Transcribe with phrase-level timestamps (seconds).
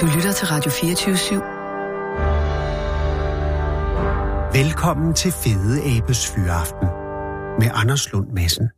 [0.00, 1.34] Du lytter til Radio 24 /7.
[4.58, 6.88] Velkommen til Fede Abes Fyraften
[7.58, 8.70] med Anders Lund Madsen.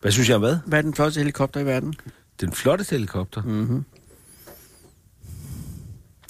[0.00, 0.56] Hvad synes jeg om hvad?
[0.66, 1.94] Hvad er den flotteste helikopter i verden?
[2.40, 3.42] Den flotteste helikopter?
[3.42, 3.84] Mm-hmm.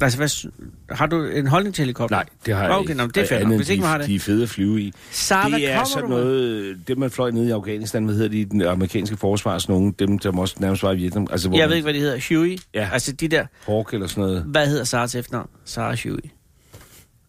[0.03, 0.51] Altså, hvad,
[0.97, 2.17] har du en holdning til helikopter?
[2.17, 2.95] Nej, det har jeg Okay, ikke.
[2.95, 4.07] men det er fair nok, hvis ikke de, man har det.
[4.07, 4.93] De er fede at flyve i.
[5.11, 8.63] Så det er sådan noget, det man fløj ned i Afghanistan, hvad hedder de, den
[8.63, 11.27] amerikanske forsvar, sådan nogle, dem som også nærmest var i Vietnam.
[11.31, 12.35] Altså, hvor Jeg man- ved ikke, hvad de hedder.
[12.39, 12.59] Huey?
[12.75, 12.89] Ja.
[12.93, 13.47] Altså, de der...
[13.67, 14.43] Hawk eller sådan noget.
[14.43, 15.49] Hvad hedder Saras efternavn?
[15.65, 16.19] Sarah Huey.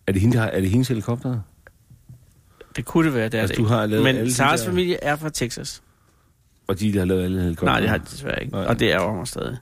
[0.08, 1.40] Er det, hende, der har, er det hendes helikopter?
[2.76, 5.04] Det kunne det være, det er Altså, det du har lavet Men Saras der- familie
[5.04, 5.82] er fra Texas.
[6.70, 7.66] Og de, der har lavet alle helikopter?
[7.66, 8.54] Nej, det har de desværre ikke.
[8.54, 8.66] Nej.
[8.66, 9.58] Og det er mig stadig.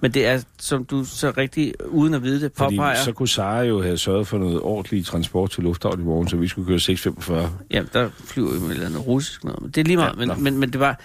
[0.00, 3.02] Men det er, som du så rigtig, uden at vide det, Fordi påpeger...
[3.02, 6.36] så kunne Sara jo have sørget for noget ordentlig transport til lufthavn i morgen, så
[6.36, 7.58] vi skulle køre 645.
[7.70, 9.62] Jamen, der flyver jo med et eller andet russisk noget.
[9.62, 10.20] Men det er lige meget.
[10.20, 11.00] Ja, men, men, men det var...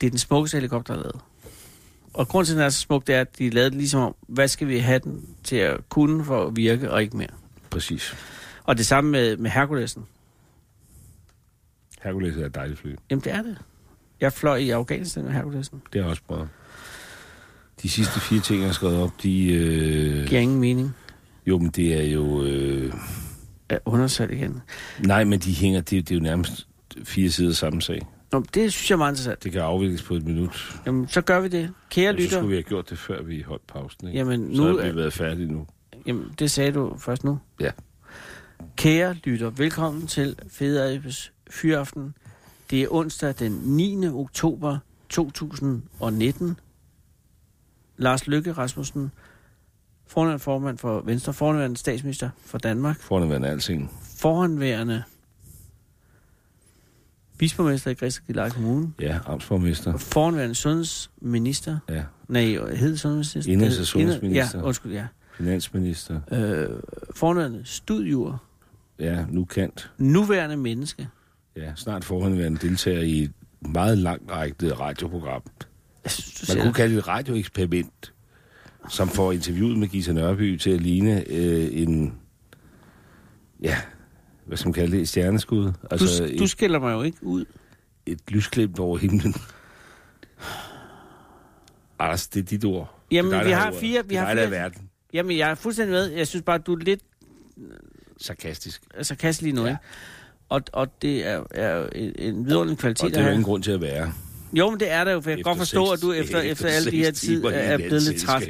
[0.00, 1.20] Det er den smukkeste helikopter, der er lavet.
[2.14, 4.00] Og grunden til, at den er så smuk, det er, at de lavede det ligesom
[4.00, 7.28] om, hvad skal vi have den til at kunne for at virke, og ikke mere.
[7.70, 8.16] Præcis.
[8.64, 10.04] Og det samme med, med Herkulesen.
[12.02, 12.94] Hercules er et dejligt fly.
[13.10, 13.58] Jamen, det er det.
[14.20, 15.82] Jeg fløj i Afghanistan med Herkulesen.
[15.92, 16.46] Det er også bra.
[17.82, 19.52] De sidste fire ting, jeg har skrevet op, de...
[19.52, 20.26] Øh...
[20.28, 20.94] Giver ingen mening.
[21.46, 22.42] Jo, men det er jo...
[22.44, 22.92] Øh...
[23.68, 24.62] Er undersat igen.
[25.00, 25.80] Nej, men de hænger...
[25.80, 26.66] Det, det er jo nærmest
[27.04, 28.06] fire sider samme sag.
[28.32, 29.44] Nå, det synes jeg er meget interessant.
[29.44, 30.80] Det kan afvikles på et minut.
[30.86, 31.70] Jamen, så gør vi det.
[31.90, 32.36] Kære Og så lytter.
[32.36, 34.06] skulle vi have gjort det, før vi holdt pausen.
[34.08, 34.18] Ikke?
[34.18, 35.66] Jamen, så nu havde er- vi været færdige nu.
[36.06, 37.38] Jamen, det sagde du først nu.
[37.60, 37.70] Ja.
[38.76, 42.14] Kære lytter, velkommen til Fede Abes Fyraften.
[42.70, 44.06] Det er onsdag den 9.
[44.08, 44.78] oktober
[45.08, 46.56] 2019.
[47.96, 49.10] Lars Løkke Rasmussen,
[50.06, 53.90] forhåndværende formand for Venstre, forhåndværende statsminister for Danmark, Fornærværende alting.
[54.18, 55.02] forhåndværende
[57.38, 59.96] bisborgmester i Græsted Kommune, Ja, amtsborgmester.
[59.96, 62.42] forhåndværende sundhedsminister, Ja, nej,
[62.76, 63.52] hed sundhedsminister?
[63.52, 64.58] Indenrigs- og Hed- sundhedsminister.
[64.58, 65.06] Ja, undskyld, ja.
[65.36, 66.20] finansminister.
[66.32, 66.68] Øh,
[67.14, 68.38] forhåndværende studier,
[68.98, 69.90] Ja, nu kant.
[69.98, 71.08] nuværende menneske.
[71.56, 75.42] Ja, snart forhåndværende deltager i et meget langt rækket radioprogram.
[76.04, 78.12] Jeg synes, Man kunne kalde det et radioeksperiment,
[78.88, 82.14] som får interviewet med Gita Nørby til at ligne øh, en,
[83.62, 83.78] ja,
[84.44, 85.72] hvad skal man kalde det, et stjerneskud.
[85.90, 87.44] Altså du, du skiller mig jo ikke ud.
[88.06, 89.34] et lysglimt over himlen.
[91.98, 93.00] Anders, det er dit ord.
[93.10, 93.80] Jamen, det er dig, vi har ordet.
[93.80, 94.90] fire- vi det er har dig, der er fire- verden.
[95.12, 96.06] Jamen, jeg er fuldstændig med.
[96.10, 97.00] Jeg synes bare, du er lidt
[98.20, 98.82] Sarkastisk.
[99.02, 99.68] sarkastisk lige nu, ja.
[99.68, 99.80] ikke?
[100.48, 103.70] Og, og det er, er en, vidunderlig kvalitet Og det er jo ingen grund til
[103.70, 104.12] at være.
[104.52, 106.40] Jo, men det er der jo, for jeg kan Efter godt forstå, at du efter,
[106.40, 108.48] efter alle de her tid er et blevet lidt træt.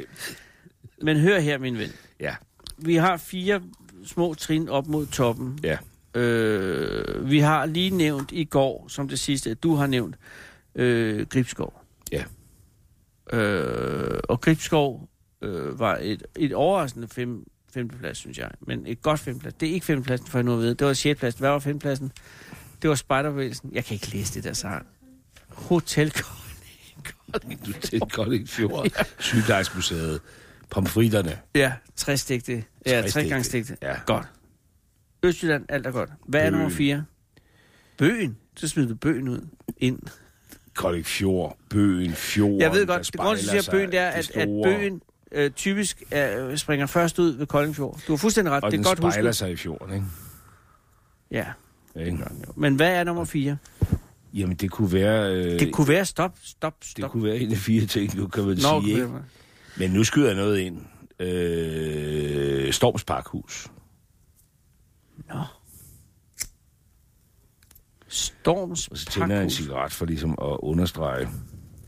[1.01, 1.89] Men hør her, min ven.
[2.19, 2.35] Ja,
[2.77, 3.61] Vi har fire
[4.05, 5.59] små trin op mod toppen.
[5.63, 5.77] ja.
[6.15, 10.15] Øh, vi har lige nævnt i går, som det sidste, at du har nævnt,
[10.75, 11.81] øh, Gribskov.
[12.11, 12.23] Ja.
[13.37, 15.09] Øh, og Gribskov
[15.41, 18.51] øh, var et, et overraskende fem, femteplads, synes jeg.
[18.61, 19.53] Men et godt femteplads.
[19.53, 20.73] Det er ikke femtepladsen, for jeg nu at vide.
[20.73, 21.39] Det var sjettepladsen.
[21.39, 22.11] Hvad var femtepladsen?
[22.81, 23.69] Det var spejderbevægelsen.
[23.73, 24.87] Jeg kan ikke læse det der sang.
[25.49, 27.65] Hotel Kolding.
[27.65, 28.87] Du til Kolding Fjord,
[29.19, 30.21] Sygeplejersmuseet,
[30.69, 31.39] pomfritterne.
[31.55, 32.51] Ja, træstigte.
[32.85, 33.11] Ja, Trestegte.
[33.29, 33.77] tregangstigte.
[33.81, 33.95] Ja.
[34.05, 34.25] Godt.
[35.23, 36.09] Østjylland, alt er godt.
[36.27, 36.53] Hvad er Bøgen.
[36.53, 37.05] nummer fire?
[37.97, 38.37] Bøgen.
[38.55, 39.47] Så smider du bøgen ud.
[39.77, 39.99] Ind.
[40.73, 42.59] Kolding Fjord, Bøen, Fjord.
[42.61, 45.01] Jeg ved godt, det grund til, at bøgen, det er, at, at bøgen
[45.31, 47.99] øh, typisk øh, springer først ud ved Koldingfjord.
[48.07, 48.63] Du har fuldstændig ret.
[48.63, 49.35] Og det er den godt spejler husket.
[49.35, 50.05] sig i fjorden, ikke?
[51.31, 51.45] Ja.
[51.95, 52.17] ikke?
[52.55, 53.57] Men hvad er nummer fire?
[54.33, 55.33] Jamen, det kunne være...
[55.35, 57.11] Øh, Det kunne være stop, stop, det stop.
[57.11, 59.03] kunne være en af fire ting, nu kan man Nå, sige, ikke?
[59.03, 59.23] det.
[59.77, 60.81] Men nu skyder jeg noget ind.
[61.19, 63.67] Øh, Storms Parkhus.
[65.29, 65.43] Nå.
[68.07, 71.29] Storms Og så tænder jeg en cigaret for ligesom at understrege.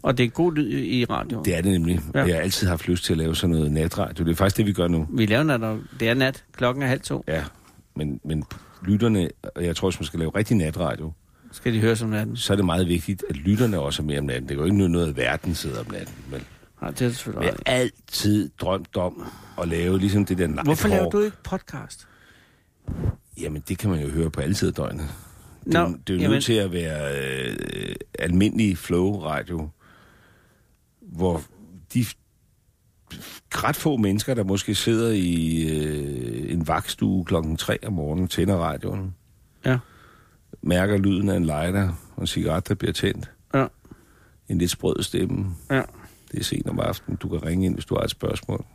[0.02, 1.46] Og det er god lyd i radioen.
[1.46, 2.00] Det er det nemlig.
[2.14, 2.20] Ja.
[2.26, 4.26] Jeg har altid haft lyst til at lave sådan noget natradio.
[4.26, 5.08] Det er faktisk det, vi gør nu.
[5.14, 6.44] Vi laver nat, det er nat.
[6.58, 7.24] Klokken er halv to.
[7.28, 7.44] Ja,
[7.96, 8.44] men, men
[8.86, 11.12] lytterne, og jeg tror, hvis man skal lave rigtig natradio,
[11.52, 12.38] Skal de høre som natten?
[12.38, 14.50] så er det meget vigtigt, at lytterne også er med om natten.
[14.50, 16.16] Det går ikke noget, noget, at verden sidder om natten.
[16.32, 16.42] Men
[16.82, 19.24] Nej, det er selvfølgelig jeg har altid drømt om
[19.62, 22.08] at lave ligesom det der night Hvorfor laver du ikke podcast?
[23.42, 25.08] Jamen, det kan man jo høre på alle tider døgnet.
[25.66, 27.18] Det, er jo- det er jo jamen- nødt til at være
[27.50, 29.70] øh, almindelig flow-radio,
[31.12, 31.42] hvor
[31.94, 32.06] de
[33.56, 38.56] ret få mennesker, der måske sidder i øh, en vagtstue klokken 3 om morgenen, tænder
[38.56, 39.16] radioen,
[39.66, 39.78] Ja.
[40.62, 43.32] mærker lyden af en lighter og en cigaret, der bliver tændt.
[43.54, 43.68] Ja.
[44.50, 45.56] En lidt sprød stemme.
[45.70, 45.82] Ja.
[46.32, 47.18] Det er sent om aftenen.
[47.18, 48.66] Du kan ringe ind, hvis du har et spørgsmål.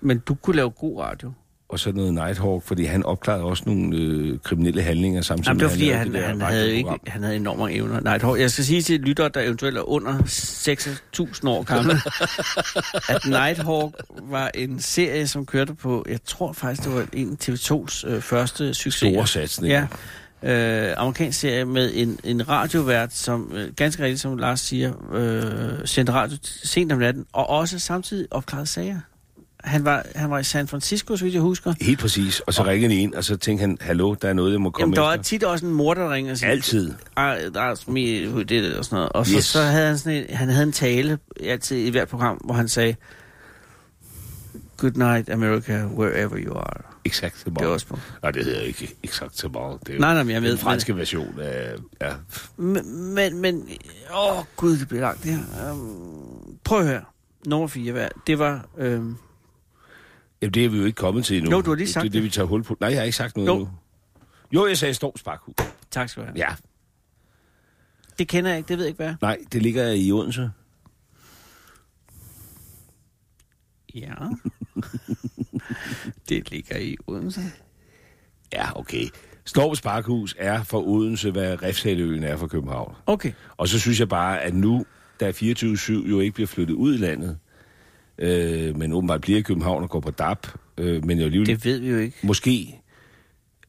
[0.00, 1.32] Men du kunne lave god radio.
[1.74, 5.64] Og så noget Nighthawk, fordi han opklarede også nogle øh, kriminelle handlinger samtidig Jamen, det
[5.64, 8.18] var fordi, han, det der han, havde ikke, han havde enorme evner.
[8.22, 11.96] Hår- jeg skal sige til lytter, der eventuelt er under 6.000 år gammel,
[13.14, 17.48] at Nighthawk var en serie, som kørte på, jeg tror faktisk, det var en af
[17.48, 19.12] TV2's øh, første succeser.
[19.12, 19.72] Store satsning.
[19.72, 19.86] Ja.
[20.42, 25.86] Øh, amerikansk serie med en, en radiovært, som øh, ganske rigtigt, som Lars siger, øh,
[25.86, 29.00] sendte radio sent om natten, og også samtidig opklarede sager.
[29.64, 31.74] Han var, han var i San Francisco, så vidt jeg husker.
[31.80, 32.40] Helt præcis.
[32.40, 34.70] Og så ringede de ind, og så tænkte han, hallo, der er noget, jeg må
[34.70, 35.22] komme Jamen, der var efter.
[35.22, 36.92] tit også en mor, der ringer og siger, Altid.
[37.16, 37.74] "Ej, der er
[38.48, 39.08] did it, og sådan noget.
[39.12, 39.44] Og så, Yes.
[39.44, 42.68] så havde han sådan en, han havde en tale altid i hvert program, hvor han
[42.68, 42.94] sagde,
[44.76, 46.82] Good night, America, wherever you are.
[47.04, 47.98] Exakt Det var også på.
[48.22, 49.78] Nej, det hedder ikke exakt så meget.
[49.86, 51.74] Det er Nej, nej, men jeg ved- den franske version af...
[52.00, 52.12] Ja.
[52.56, 53.68] Men, men, men
[54.16, 55.72] åh gud, det bliver langt det her.
[55.72, 57.00] Um, prøv at høre.
[57.46, 58.08] Nummer 4, hvad?
[58.26, 59.16] Det var, øhm,
[60.42, 61.50] Jamen, det er vi jo ikke kommet til endnu.
[61.50, 62.08] Jo, du har lige sagt det.
[62.08, 62.22] er det, det.
[62.22, 62.76] vi tager hul på.
[62.80, 63.54] Nej, jeg har ikke sagt noget Jo.
[63.54, 63.70] endnu.
[64.52, 65.54] Jo, jeg sagde Storms Bakhus.
[65.90, 66.36] tak skal du have.
[66.38, 66.54] Ja.
[68.18, 69.14] Det kender jeg ikke, det ved jeg ikke, hvad.
[69.22, 70.50] Nej, det ligger i Odense.
[73.94, 74.14] Ja.
[76.28, 77.40] det ligger i Odense.
[78.52, 79.04] Ja, okay.
[79.44, 82.94] Storms Bakhus er for Odense, hvad Refshaløen er for København.
[83.06, 83.32] Okay.
[83.56, 84.86] Og så synes jeg bare, at nu,
[85.20, 87.38] da 24-7 jo ikke bliver flyttet ud i landet,
[88.18, 90.46] øh, men åbenbart bliver i København og går på DAP,
[90.78, 92.16] øh, men jo alligevel Det ved vi jo ikke.
[92.22, 92.80] måske,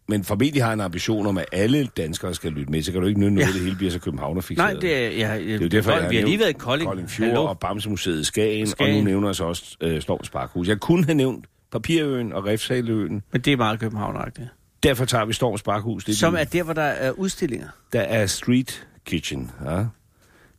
[0.07, 3.07] men formentlig har en ambition om, at alle danskere skal lytte med, så kan du
[3.07, 3.53] ikke nytte noget, Ja.
[3.53, 5.09] det hele bliver så københavner Nej, det er...
[5.29, 6.87] Ja, det er jo derfor, jeg har vi har lige været i Kolding.
[6.87, 7.45] Kolding Fjord Hallo?
[7.45, 8.95] og Bamsemuseet i Skagen, Skagen.
[8.95, 10.67] og nu nævner jeg så også øh, Storms Bakhus.
[10.67, 13.21] Jeg kunne have nævnt Papirøen og Refsaløen.
[13.31, 14.47] Men det er meget københavneragtigt.
[14.83, 16.03] Derfor tager vi Storms Bakhus.
[16.05, 17.67] Det er Som den- er der, hvor der er udstillinger.
[17.93, 19.51] der er street kitchen.
[19.65, 19.85] Ja?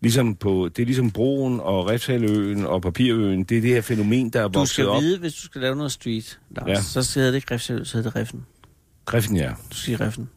[0.01, 3.45] Ligesom på, det er ligesom broen og Refshaløen og Papirøen.
[3.45, 5.03] Det er det her fænomen, der er Du vokset skal op.
[5.03, 7.03] vide, hvis du skal lave noget street, Lars, Ja.
[7.03, 8.47] så hedder det ikke Refsel, så hedder det Reffen.
[9.05, 9.53] Griffen, ja.
[9.71, 10.29] Du siger Reffen.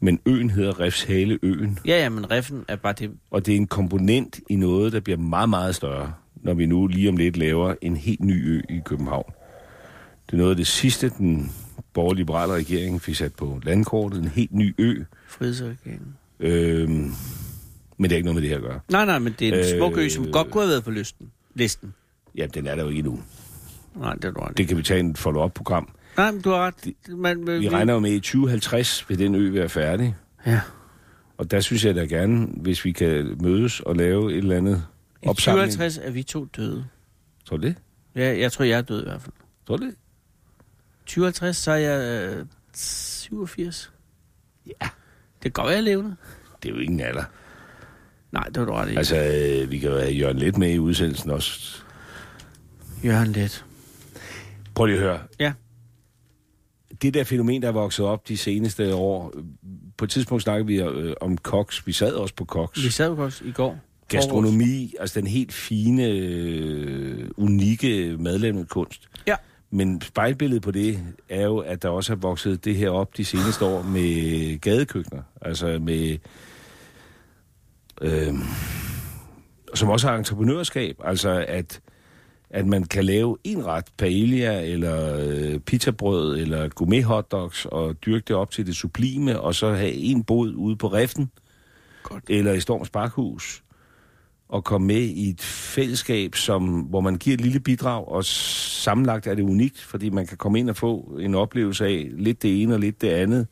[0.00, 1.78] Men øen hedder Refshaleøen.
[1.86, 3.10] Ja, ja, men Reffen er bare det.
[3.30, 6.12] Og det er en komponent i noget, der bliver meget, meget større,
[6.42, 9.32] når vi nu lige om lidt laver en helt ny ø i København.
[10.26, 11.52] Det er noget af det sidste, den
[11.94, 14.22] borgerliberale regering fik sat på landkortet.
[14.22, 15.02] En helt ny ø.
[15.28, 16.14] Frihedsregeringen.
[16.40, 17.12] Øhm,
[17.98, 18.80] men det er ikke noget med det her at gøre.
[18.90, 20.90] Nej, nej, men det er en Øh, smuk ø, som godt kunne have været på
[20.90, 21.30] listen.
[21.54, 21.94] listen.
[22.34, 23.22] Jamen, den er der jo ikke endnu.
[23.96, 24.52] Nej, det er du.
[24.56, 25.88] Det kan vi tage en follow-up-program.
[26.16, 26.74] Nej, men du har ret.
[27.08, 30.16] Man, man, Vi regner jo med, at i 2050 vil den ø være færdig.
[30.46, 30.60] Ja.
[31.38, 34.84] Og der synes jeg da gerne, hvis vi kan mødes og lave et eller andet
[35.22, 35.70] I opsamling.
[35.70, 36.84] 2050 er vi to døde.
[37.44, 37.74] Tror du det?
[38.14, 39.34] Ja, jeg tror, jeg er død i hvert fald.
[39.66, 39.94] Tror du det?
[41.06, 43.92] 2050, så er jeg øh, 87.
[44.66, 44.88] Ja.
[45.42, 46.16] Det være, jeg levende.
[46.62, 47.24] Det er jo ingen alder.
[48.32, 48.96] Nej, det var du ret i.
[48.96, 51.82] Altså, øh, vi kan jo have Jørgen Let med i udsendelsen også.
[53.04, 53.64] Jørgen Let.
[54.74, 55.18] Prøv lige at høre.
[55.40, 55.52] Ja.
[57.02, 59.34] Det der fænomen, der er vokset op de seneste år.
[59.96, 61.86] På et tidspunkt snakkede vi øh, om koks.
[61.86, 62.84] Vi sad også på koks.
[62.84, 63.78] Vi sad også i går.
[64.08, 69.08] Gastronomi, altså den helt fine, øh, unikke madlavede kunst.
[69.26, 69.34] Ja.
[69.70, 70.98] Men spejlbilledet på det
[71.28, 75.22] er jo, at der også er vokset det her op de seneste år med gadekøkkener.
[75.42, 76.18] Altså med...
[78.00, 78.34] Øh,
[79.74, 80.96] som også har entreprenørskab.
[81.04, 81.80] Altså at,
[82.50, 88.24] at man kan lave en ret paella, eller øh, pizzabrød, eller gourmet hotdogs, og dyrke
[88.28, 91.30] det op til det sublime, og så have en bod ude på riften,
[92.02, 92.24] Godt.
[92.28, 93.62] eller i Storms Bakhus,
[94.48, 99.26] og komme med i et fællesskab, som, hvor man giver et lille bidrag, og sammenlagt
[99.26, 102.62] er det unikt, fordi man kan komme ind og få en oplevelse af lidt det
[102.62, 103.46] ene og lidt det andet.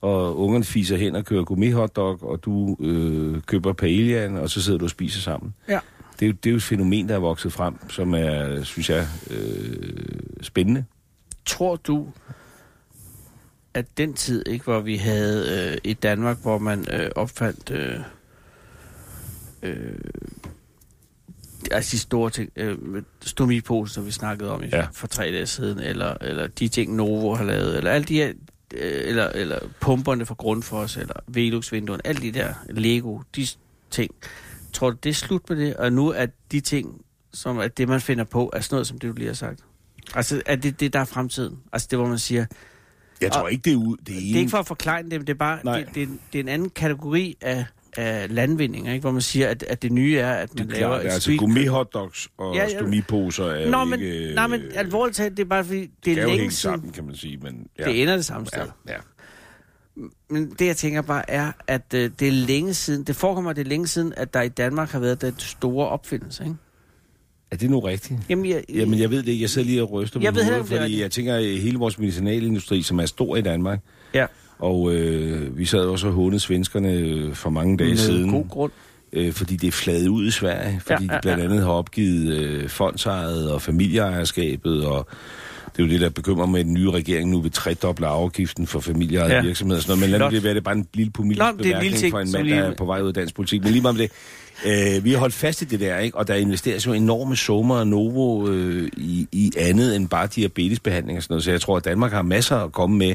[0.00, 4.62] Og ungerne fiser hen og kører gourmet hotdog, og du øh, køber paellaen, og så
[4.62, 5.54] sidder du og spiser sammen.
[5.68, 5.78] Ja.
[6.20, 8.90] Det er, jo, det er jo et fænomen, der er vokset frem, som er, synes
[8.90, 9.92] jeg, øh,
[10.42, 10.84] spændende.
[11.46, 12.06] Tror du,
[13.74, 17.94] at den tid, ikke, hvor vi havde øh, i Danmark, hvor man øh, opfandt øh,
[19.62, 19.94] øh,
[21.70, 22.78] altså de store ting, øh,
[23.20, 24.86] stomiposen, som vi snakkede om i, Ja.
[24.92, 28.32] for tre dage siden, eller, eller de ting, Novo har lavet, eller alle de her,
[28.74, 33.46] eller, eller pumperne fra Grundfos, eller Velux-vinduerne, alle de der Lego, de
[33.90, 34.14] ting.
[34.72, 35.76] Tror du, det er slut med det?
[35.76, 37.00] Og nu er de ting,
[37.32, 39.60] som er det, man finder på, er sådan noget, som det, du lige har sagt?
[40.14, 41.58] Altså, er det det, der er fremtiden?
[41.72, 42.46] Altså, det, hvor man siger,
[43.20, 43.96] Jeg tror ikke, det er ud.
[43.96, 46.02] Det er, det er ikke for at forklare det, men det er bare, det, det,
[46.02, 47.64] er, en- det er en anden kategori af,
[47.96, 49.00] af landvindinger, ikke?
[49.00, 51.10] hvor man siger, at, at det nye er, at man det er laver klart, et
[51.10, 54.34] altså street gourmet hotdogs og Ja, ja, stomiposer er Nå, men, ikke...
[54.34, 57.04] nej, men alvorligt talt, det er bare fordi, det kan er længe siden, sammen, kan
[57.04, 57.66] man sige, men...
[57.78, 57.84] Ja.
[57.84, 58.66] det ender det samme sted.
[58.88, 58.98] Ja, ja.
[60.30, 63.60] Men det, jeg tænker bare, er, at øh, det er længe siden, det forekommer, det
[63.60, 66.56] er længe siden, at der i Danmark har været den store opfindelse, ikke?
[67.50, 68.20] Er det nu rigtigt?
[68.28, 69.42] Jamen, jeg, Jamen, jeg ved det ikke.
[69.42, 71.98] Jeg sidder lige og ryster Jeg ved hovedet, det fordi jeg tænker, at hele vores
[71.98, 73.80] medicinalindustri, som er stor i Danmark,
[74.14, 74.26] ja,
[74.60, 78.48] og øh, vi sad også og hånede svenskerne øh, for mange dage med siden, god
[78.48, 78.72] grund.
[79.12, 81.44] øh, fordi det er fladet ud i Sverige, fordi Ja, ja, de blandt ja.
[81.48, 85.06] andet har opgivet øh, fondsejet og familieejerskabet, og
[85.76, 88.80] det er jo det, der bekymrer med den nye regering nu ved tredoble afgiften for
[88.80, 89.36] familieejede Ja.
[89.36, 89.42] ja.
[89.42, 90.10] virksomheder og sådan noget.
[90.10, 92.32] Men lad nu det være, det er bare en lille lille bemærkning ting, for en
[92.32, 93.62] mand, lige- der er på vej ud af dansk politik.
[93.62, 94.08] Men lige meget om
[94.64, 94.96] det.
[94.98, 96.16] Øh, vi har holdt fast i det der, ikke?
[96.18, 101.16] og der investeres jo enorme summer og novo øh, i, i andet end bare diabetesbehandling
[101.16, 101.44] og sådan noget.
[101.44, 103.14] Så jeg tror, at Danmark har masser at komme med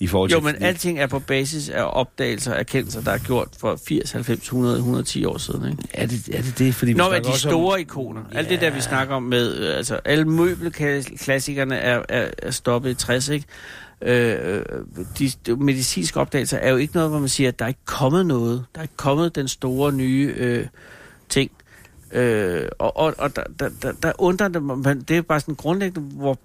[0.00, 0.44] i forhold Jo, til...
[0.44, 4.42] men alting er på basis af opdagelser og erkendelser, der er gjort for 80, 90,
[4.42, 5.70] 100, 110 år siden.
[5.70, 5.82] Ikke?
[5.94, 6.74] Er det, er det det?
[6.74, 8.22] Fordi vi Nå, men de store om, ikoner.
[8.32, 9.56] Alt det der, vi snakker om med...
[9.56, 13.46] Øh, altså, alle møbelklassikerne er, er, er stoppet i 60, ikke?
[14.02, 14.64] Øh,
[15.18, 17.84] de, de medicinske opdagelser er jo ikke noget, hvor man siger, at der er ikke
[17.84, 18.64] kommet noget.
[18.74, 20.66] Der er ikke kommet den store nye øh,
[21.28, 21.50] ting.
[22.12, 25.40] Øh, og og, og der, der, der, der undrer det mig, men det er bare
[25.40, 26.38] sådan grundlæggende, hvor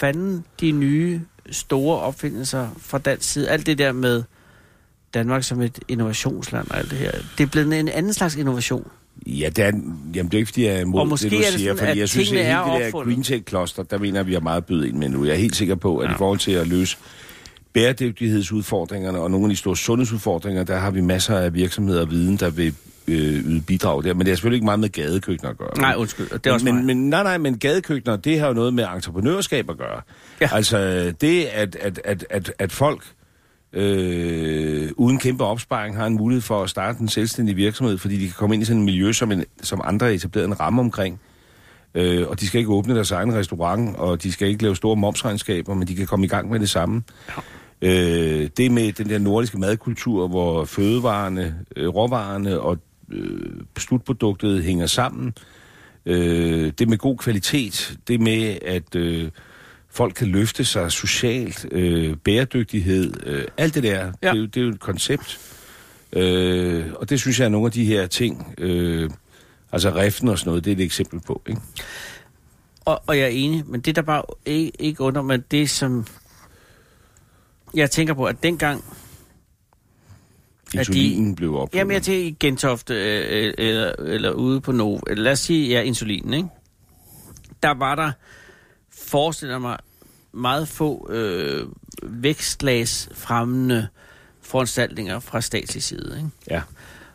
[0.00, 1.20] fanden de nye
[1.50, 4.22] store opfindelser fra dansk side, alt det der med
[5.14, 8.86] Danmark som et innovationsland og alt det her, det er blevet en anden slags innovation.
[9.26, 11.36] Ja, det er, jamen, det er ikke, fordi jeg er imod Og måske det, du
[11.36, 13.04] er det siger, sådan, fordi jeg synes, at hele det der.
[13.04, 15.24] Green Tech-kloster, der mener vi har meget byde ind med nu.
[15.24, 16.14] Jeg er helt sikker på, at Ja.
[16.14, 16.96] i forhold til at løse
[17.72, 22.36] bæredygtighedsudfordringerne og nogle af de store sundhedsudfordringer, der har vi masser af virksomheder og viden,
[22.36, 22.74] der vil
[23.08, 24.14] øh, yde bidrag der.
[24.14, 25.70] Men det har selvfølgelig ikke meget med gadekøkkener at gøre.
[25.78, 26.28] Nej, undskyld.
[26.30, 26.84] Det er også men, mig.
[26.84, 30.00] men, nej, nej, men gadekøkkener, det har jo noget med entreprenørskab at gøre.
[30.40, 30.48] Ja.
[30.52, 33.04] Altså det, at, at, at, at, at folk
[33.72, 38.26] øh, uden kæmpe opsparing har en mulighed for at starte en selvstændig virksomhed, fordi de
[38.26, 40.80] kan komme ind i sådan et miljø, som, en, som andre har etableret en ramme
[40.80, 41.20] omkring.
[41.94, 44.96] Øh, og de skal ikke åbne deres egen restaurant, og de skal ikke lave store
[44.96, 47.02] momsregnskaber, men de kan komme i gang med det samme.
[47.28, 47.42] Ja.
[47.82, 52.78] Øh, det med den der nordiske madkultur, hvor fødevarene, øh, råvarerne og
[53.10, 55.34] øh, slutproduktet hænger sammen.
[56.06, 59.30] Øh, det med god kvalitet, det med at øh,
[59.90, 64.32] folk kan løfte sig socialt, øh, bæredygtighed, øh, alt det der, ja.
[64.32, 65.40] det, er det er jo et koncept.
[66.12, 69.10] Øh, og det synes jeg er nogle af de her ting, øh,
[69.72, 71.42] altså riften og sådan noget, det er et eksempel på.
[71.46, 71.60] Ikke?
[72.84, 76.06] Og, og jeg er enig, men det der bare ikke, ikke under mig, det som...
[77.74, 78.84] Jeg tænker på, at dengang...
[80.74, 81.78] At de- Insulinen blev opfundet.
[81.78, 84.98] Jamen, jeg i Gentofte, øh, øh, eller, eller ude på Novo.
[85.16, 86.48] Lad os sige, ja, insulinen, ikke?
[87.62, 88.12] Der var der,
[88.90, 89.78] forestiller mig,
[90.32, 91.66] meget få øh,
[92.02, 93.88] vækstlagsfremmende
[94.42, 96.30] foranstaltninger fra statslig side, ikke?
[96.50, 96.62] Ja.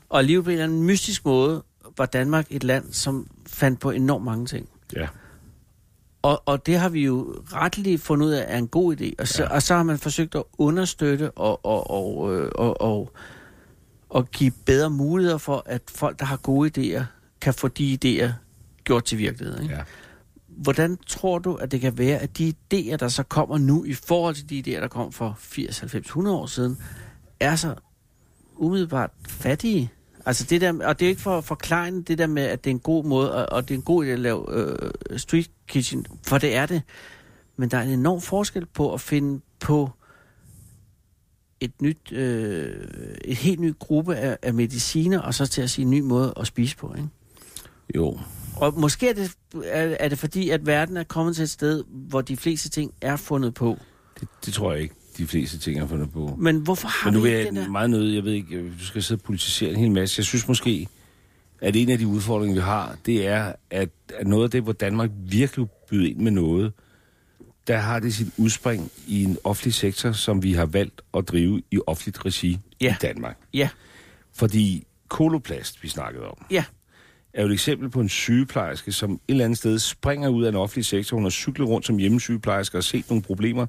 [0.10, 1.64] Og alligevel på en eller anden mystisk måde
[1.98, 4.70] var Danmark et land, som fandt på enormt mange ting.
[4.96, 5.08] ja.
[6.22, 9.12] Og, og det har vi jo retteligt fundet ud af er en god idé.
[9.20, 9.50] Og så, ja.
[9.50, 13.12] og så har man forsøgt at understøtte og, og, og, øh, og, og,
[14.10, 17.04] og give bedre muligheder for, at folk, der har gode idéer,
[17.42, 18.32] kan få de idéer
[18.84, 19.62] gjort til virkelighed.
[19.62, 19.76] Ikke?
[19.76, 19.82] ja.
[20.48, 23.94] Hvordan tror du, at det kan være, at de idéer, der så kommer nu, i
[23.94, 26.78] forhold til de idéer, der kom for 80, 90, 100 år siden,
[27.40, 27.76] er så
[28.56, 29.92] umiddelbart fattige?
[30.26, 32.70] Altså det der, og det er ikke for at forklare det der med, at det
[32.70, 35.52] er en god måde, og, og det er en god idé at lave øh, street
[35.68, 36.82] kitchen, for det er det.
[37.58, 39.90] Men der er en enorm forskel på at finde på
[41.62, 42.76] et nyt, øh,
[43.26, 46.34] et helt ny gruppe af, af mediciner, og så til at sige en ny måde
[46.40, 47.10] at spise på, ikke?
[47.96, 48.20] Jo.
[48.56, 49.32] Og måske er det,
[49.66, 52.94] er, er det fordi, at verden er kommet til et sted, hvor de fleste ting
[53.02, 53.78] er fundet på.
[54.20, 56.36] Det, det tror jeg ikke, de fleste ting har fundet på.
[56.38, 57.72] Men hvorfor har Men nu vi ikke den jeg der?
[57.72, 60.20] meget nødt, jeg ved ikke, du skal sidde og politisere en hel masse.
[60.20, 60.88] Jeg synes måske,
[61.62, 64.74] at en af de udfordringer, vi har, det er, at, at noget af det, hvor
[64.74, 66.74] Danmark virkelig byder ind med noget,
[67.68, 71.62] der har det sit udspring i en offentlig sektor, som vi har valgt at drive
[71.72, 72.92] i offentligt regi Ja.
[72.94, 73.38] i Danmark.
[73.54, 73.70] Ja,
[74.36, 76.64] Fordi koloplast, vi snakkede om, ja,
[77.34, 80.50] er jo et eksempel på en sygeplejerske, som et eller andet sted springer ud af
[80.50, 81.18] en offentlig sektor.
[81.18, 83.66] Hun har cyklet rundt som hjemmesygeplejerske og set nogle problemer,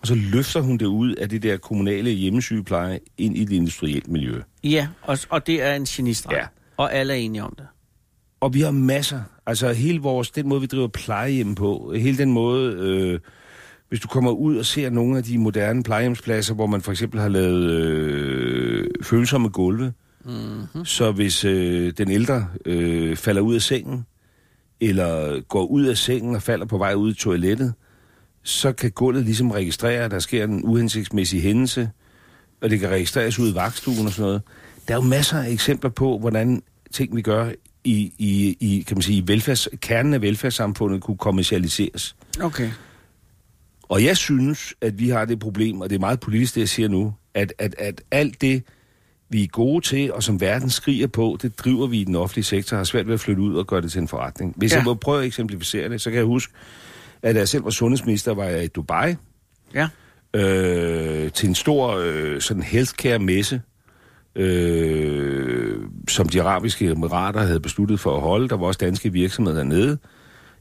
[0.00, 4.02] og så løfter hun det ud af det der kommunale hjemmesygepleje ind i det industrielle
[4.12, 4.42] miljø.
[4.64, 4.88] ja.
[5.02, 6.36] Og, og det er en genistreg.
[6.36, 6.46] Ja.
[6.76, 7.66] Og alle er enige om det.
[8.46, 9.20] Og vi har masser.
[9.46, 13.20] Altså hele vores, den måde, vi driver plejehjem på, hele den måde, øh,
[13.88, 17.20] hvis du kommer ud og ser nogle af de moderne plejehjemspladser, hvor man for eksempel
[17.20, 19.92] har lavet øh, følsomme gulve,
[20.24, 20.84] mm-hmm.
[20.84, 24.06] så hvis øh, den ældre øh, falder ud af sengen,
[24.80, 27.74] eller går ud af sengen og falder på vej ud i toilettet,
[28.42, 31.90] så kan gulvet ligesom registrere, at der sker en uhensigtsmæssig hændelse,
[32.62, 34.42] og det kan registreres ud i vagtstuen og sådan noget.
[34.88, 36.62] Der er jo masser af eksempler på, hvordan
[36.92, 37.50] ting, vi gør
[37.86, 42.16] i, i, i kan man sige, velfærds, kernen af velfærdssamfundet, kunne kommercialiseres.
[42.40, 42.70] Okay.
[43.82, 46.68] Og jeg synes, at vi har det problem, og det er meget politisk, det jeg
[46.68, 48.62] siger nu, at, at, at alt det,
[49.30, 52.44] vi er gode til, og som verden skriger på, det driver vi i den offentlige
[52.44, 54.54] sektor, har svært ved at flytte ud og gøre det til en forretning.
[54.56, 54.76] Hvis Ja.
[54.76, 56.52] jeg må prøve at eksemplificere det, så kan jeg huske,
[57.22, 59.14] at da jeg selv var sundhedsminister, var jeg i Dubai
[59.74, 59.88] Ja.
[60.34, 63.60] øh, til en stor øh, sådan healthcare-messe,
[64.36, 65.76] øh,
[66.08, 68.48] som de arabiske emirater havde besluttet for at holde.
[68.48, 69.98] Der var også danske virksomheder dernede.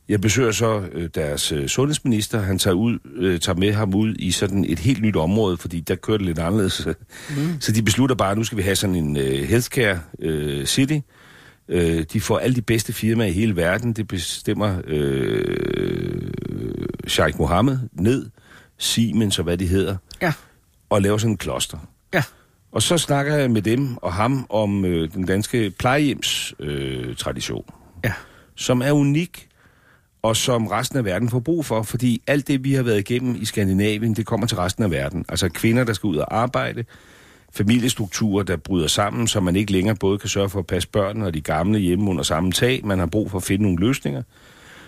[0.09, 2.39] Jeg besøger så øh, deres øh, sundhedsminister.
[2.41, 5.79] Han tager, ud, øh, tager med ham ud i sådan et helt nyt område, fordi
[5.79, 6.87] der kører det lidt anderledes.
[7.29, 7.61] Mm.
[7.61, 10.97] Så de beslutter bare, at nu skal vi have sådan en øh, healthcare øh, city.
[11.69, 13.93] Øh, de får alle de bedste firmaer i hele verden.
[13.93, 16.31] Det bestemmer øh,
[17.07, 18.25] Sheikh Mohammed ned,
[18.77, 20.33] Siemens og hvad de hedder, Ja.
[20.89, 21.77] og laver sådan en kloster.
[22.75, 27.73] Og så snakker jeg med dem og ham om øh, den danske plejehjemstradition, øh,
[28.05, 28.13] Ja.
[28.55, 29.47] som er unik,
[30.21, 33.35] og som resten af verden får brug for, fordi alt det, vi har været igennem
[33.41, 35.25] i Skandinavien, det kommer til resten af verden.
[35.29, 36.85] Altså kvinder, der skal ud og arbejde,
[37.53, 41.21] familiestrukturer, der bryder sammen, så man ikke længere både kan sørge for at passe børn
[41.21, 42.85] og de gamle hjemme under samme tag.
[42.85, 44.23] Man har brug for at finde nogle løsninger.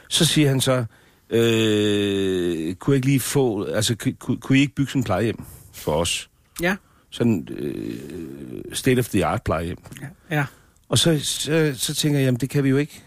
[0.10, 0.86] Så siger han så,
[1.30, 5.44] øh, kunne jeg ikke lige få, altså kunne, kunne I ikke bygge sådan en plejehjem
[5.74, 6.30] for os?
[6.62, 6.76] Ja.
[7.10, 9.78] Sådan øh, state of the art plejehjem.
[10.32, 10.46] Ja.
[10.90, 13.04] Og så, så, så tænker jeg, jamen det kan vi jo ikke.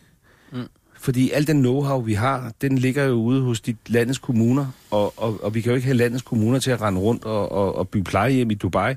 [0.53, 0.63] Mm.
[0.99, 5.19] Fordi al den know-how, vi har, den ligger jo ude hos de landets kommuner, og,
[5.23, 7.77] og, og vi kan jo ikke have landets kommuner til at rende rundt og, og,
[7.77, 8.95] og bygge plejehjem i Dubai.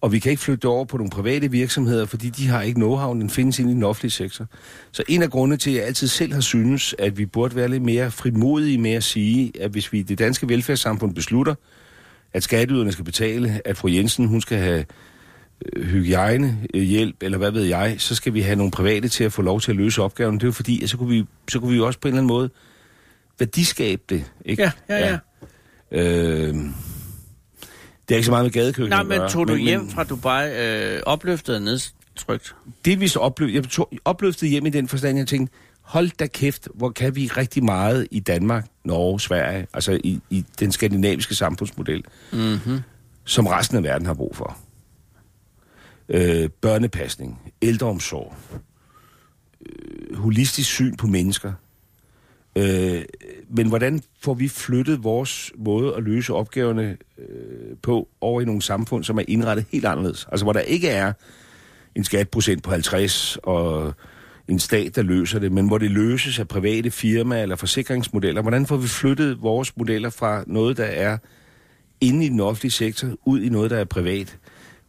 [0.00, 2.80] Og vi kan ikke flytte det over på nogle private virksomheder, fordi de har ikke
[2.80, 4.46] know-how, den findes inde i den offentlige sektor.
[4.92, 7.68] Så en af grundene til, at jeg altid selv har synes, at vi burde være
[7.68, 11.54] lidt mere frimodige med at sige, at hvis vi i det danske velfærdssamfund beslutter,
[12.34, 14.84] at skatteyderne skal betale, at fru Jensen, hun skal have
[15.66, 19.42] øh, hygiejnehjælp, eller hvad ved jeg, så skal vi have nogle private til at få
[19.42, 20.34] lov til at løse opgaven.
[20.34, 22.14] Det er jo fordi, at så kunne vi, så kunne vi jo også på en
[22.14, 22.50] eller anden måde
[23.38, 24.24] værdiskabe det.
[24.44, 24.62] Ikke?
[24.62, 25.18] Ja, ja, ja.
[26.00, 26.54] Øh,
[28.08, 31.02] det er ikke så meget med gadekøkken Nej, men tog du hjem fra Dubai øh,
[31.06, 32.54] opløftet og nedtrykt?
[32.84, 36.26] det vi så oplevede, jeg tog opløftede hjem i den forstand, jeg tænkte, hold da
[36.26, 41.34] kæft, hvor kan vi rigtig meget i Danmark, Norge, Sverige, altså i, i den skandinaviske
[41.34, 42.80] samfundsmodel, Mm-hmm.
[43.24, 44.58] som resten af verden har brug for.
[46.08, 48.34] Øh, børnepasning, ældreomsorg,
[49.66, 51.52] øh, holistisk syn på mennesker.
[52.56, 53.02] Øh,
[53.50, 58.62] men hvordan får vi flyttet vores måde at løse opgaverne øh, på over i nogle
[58.62, 60.26] samfund, som er indrettet helt anderledes?
[60.32, 61.12] Altså hvor der ikke er
[61.94, 63.94] en skatprocent på 50 og
[64.48, 68.42] en stat, der løser det, men hvor det løses af private firmaer eller forsikringsmodeller.
[68.42, 71.18] Hvordan får vi flyttet vores modeller fra noget, der er
[72.00, 74.38] inde i den offentlige sektor, ud i noget, der er privat?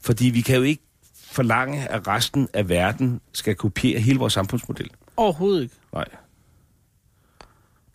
[0.02, 0.84] Fordi vi kan jo ikke
[1.16, 4.89] forlange, at resten af verden skal kopiere hele vores samfundsmodel.
[5.18, 5.76] Overhovedet ikke.
[5.94, 6.06] Nej.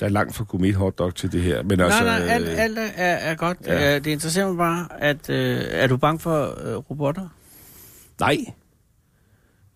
[0.01, 1.63] Der er langt fra gourmet hotdog til det her.
[1.63, 3.59] Men Nej, altså, nej, alt, øh, alt er, er godt.
[3.67, 3.81] ja.
[3.81, 3.95] Ja.
[3.99, 5.31] Det interesserer mig bare, at...
[5.31, 7.29] Øh, er du bange for øh, robotter?
[8.21, 8.37] Nej,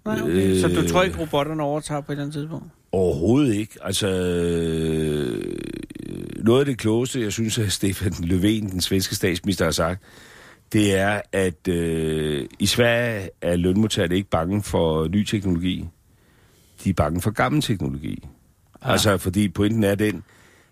[0.04, 0.60] Nej, okay.
[0.60, 0.88] Så du Øh.
[0.88, 2.66] tror ikke, robotterne overtager på et eller andet tidspunkt?
[2.92, 3.74] Overhovedet ikke.
[3.82, 5.42] Altså, øh,
[6.44, 10.02] noget af det klogeste, jeg synes, at Stefan Löfven, den svenske statsminister, har sagt,
[10.72, 15.88] det er, at øh, i Sverige er lønmodtagerne ikke bange for ny teknologi.
[16.84, 18.18] De er bange for gammel teknologi.
[18.82, 18.86] Ah.
[18.88, 18.92] Ja.
[18.92, 20.22] Altså, fordi pointen er den,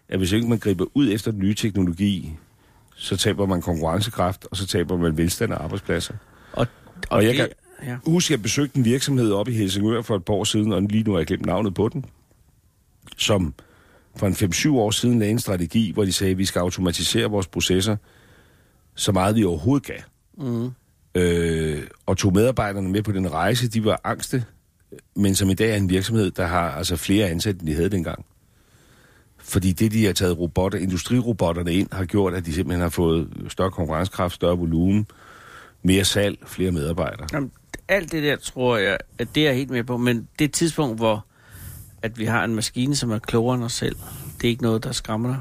[0.08, 2.32] at hvis ikke man griber ud efter den nye teknologi,
[2.94, 6.14] så taber man konkurrencekraft, og så taber man velstand og arbejdspladser.
[6.52, 6.66] Og,
[7.10, 7.48] Og jeg det, kan-
[7.86, 7.96] Ja.
[8.06, 11.04] Husk, jeg besøgte en virksomhed op i Helsingør for et par år siden, og lige
[11.04, 12.04] nu har jeg glemt navnet på den,
[13.16, 13.54] som
[14.16, 17.30] for en 5-7 år siden lagde en strategi, hvor de sagde, at vi skal automatisere
[17.30, 17.96] vores processer
[18.94, 20.00] så meget vi overhovedet kan.
[20.38, 20.70] Mm.
[21.14, 23.68] Øh, og tog medarbejderne med på den rejse.
[23.68, 24.44] De var angste,
[25.16, 27.88] men som i dag er en virksomhed, der har altså flere ansatte, end de havde
[27.88, 28.24] dengang.
[29.38, 33.28] Fordi det, de har taget robotter, industrirobotterne ind, har gjort, at de simpelthen har fået
[33.48, 35.06] større konkurrencekraft, større volumen,
[35.82, 37.26] mere salg, flere medarbejdere.
[37.32, 37.50] Jamen,
[37.90, 40.98] alt det der tror jeg, at det er jeg helt med på, men det tidspunkt,
[40.98, 41.24] hvor
[42.02, 43.96] at vi har en maskine, som er klogere end os selv,
[44.40, 45.38] det er ikke noget, der skræmmer dig.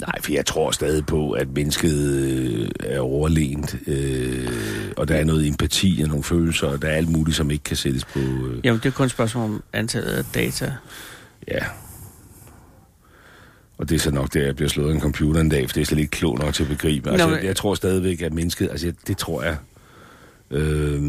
[0.00, 4.48] Nej, for jeg tror stadig på, at mennesket øh, er overlegent, øh,
[4.96, 7.64] og der er noget empati og nogle følelser, og der er alt muligt, som ikke
[7.64, 8.18] kan sættes på...
[8.18, 10.72] Øh, Jamen, det er kun et spørgsmål om antallet af data.
[11.48, 11.64] ja.
[13.78, 15.74] Og det er så nok der, jeg bliver slået af en computer en dag, for
[15.74, 17.10] det er slet ikke klog nok til at begribe.
[17.10, 18.68] Altså, Nå, jeg, men- jeg tror stadigvæk, at mennesket...
[18.70, 19.56] Altså, jeg- det tror jeg...
[20.50, 21.02] Øh,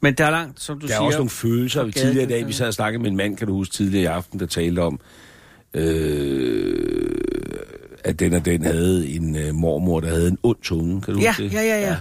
[0.00, 1.06] Men der er langt, som du der er siger.
[1.06, 1.90] også nogle følelser.
[1.90, 4.06] Tidligere i dag, vi sad og snakkede med en mand, kan du huske, tidligere i
[4.06, 5.00] aften, der talte om,
[5.74, 7.20] øh,
[8.04, 11.00] at den og den havde en øh, mormor, der havde en ond tunge.
[11.00, 11.52] Kan du Ja, huske det?
[11.52, 11.96] ja, ja,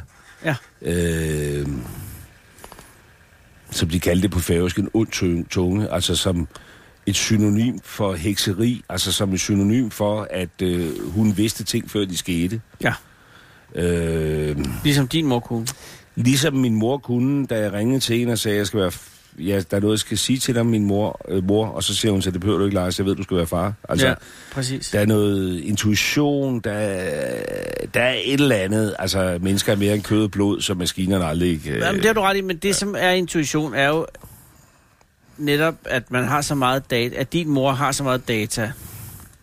[0.46, 0.56] ja.
[0.84, 0.92] ja.
[1.62, 1.68] øh,
[3.72, 6.48] som de kaldte det på færøsk, en ond tu- tunge, altså som
[7.06, 12.06] et synonym for hekseri, altså som et synonym for, at øh, hun vidste ting, før
[12.06, 12.62] de skete.
[12.84, 12.94] Ja.
[13.76, 15.68] Øh, Ligesom din mor kunne.
[16.16, 18.92] Ligesom min mor kunne, da jeg ringede til hende og sagde, at jeg skal være...
[19.40, 21.68] Ja, der er noget, jeg skal sige til dig, min mor, øh, mor.
[21.68, 22.98] Og så siger hun, så det behøver du ikke, Lars.
[23.00, 23.74] Jeg ved, du skal være far.
[23.90, 24.18] Altså, ja, ja.
[24.52, 24.90] præcis.
[24.92, 28.96] der er noget intuition, der, er- der er et eller andet.
[29.00, 31.62] Altså, mennesker er mere end kød og blod, som maskinerne aldrig...
[31.68, 34.06] Øh, Jamen, det har du ret i, men det, som er intuition, er jo
[35.38, 38.72] netop, at man har så meget data, at din mor har så meget data,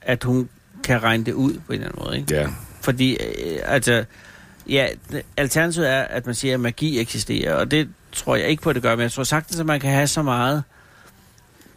[0.02, 0.48] at hun
[0.84, 2.34] kan regne det ud på en eller anden måde, ikke?
[2.34, 2.46] Ja,
[2.88, 4.04] Fordi, øh, altså,
[4.68, 4.86] ja,
[5.36, 8.74] alternativet er, at man siger, at magi eksisterer, og det tror jeg ikke på, at
[8.74, 10.62] det gør, men jeg tror sagtens, at man kan have så meget,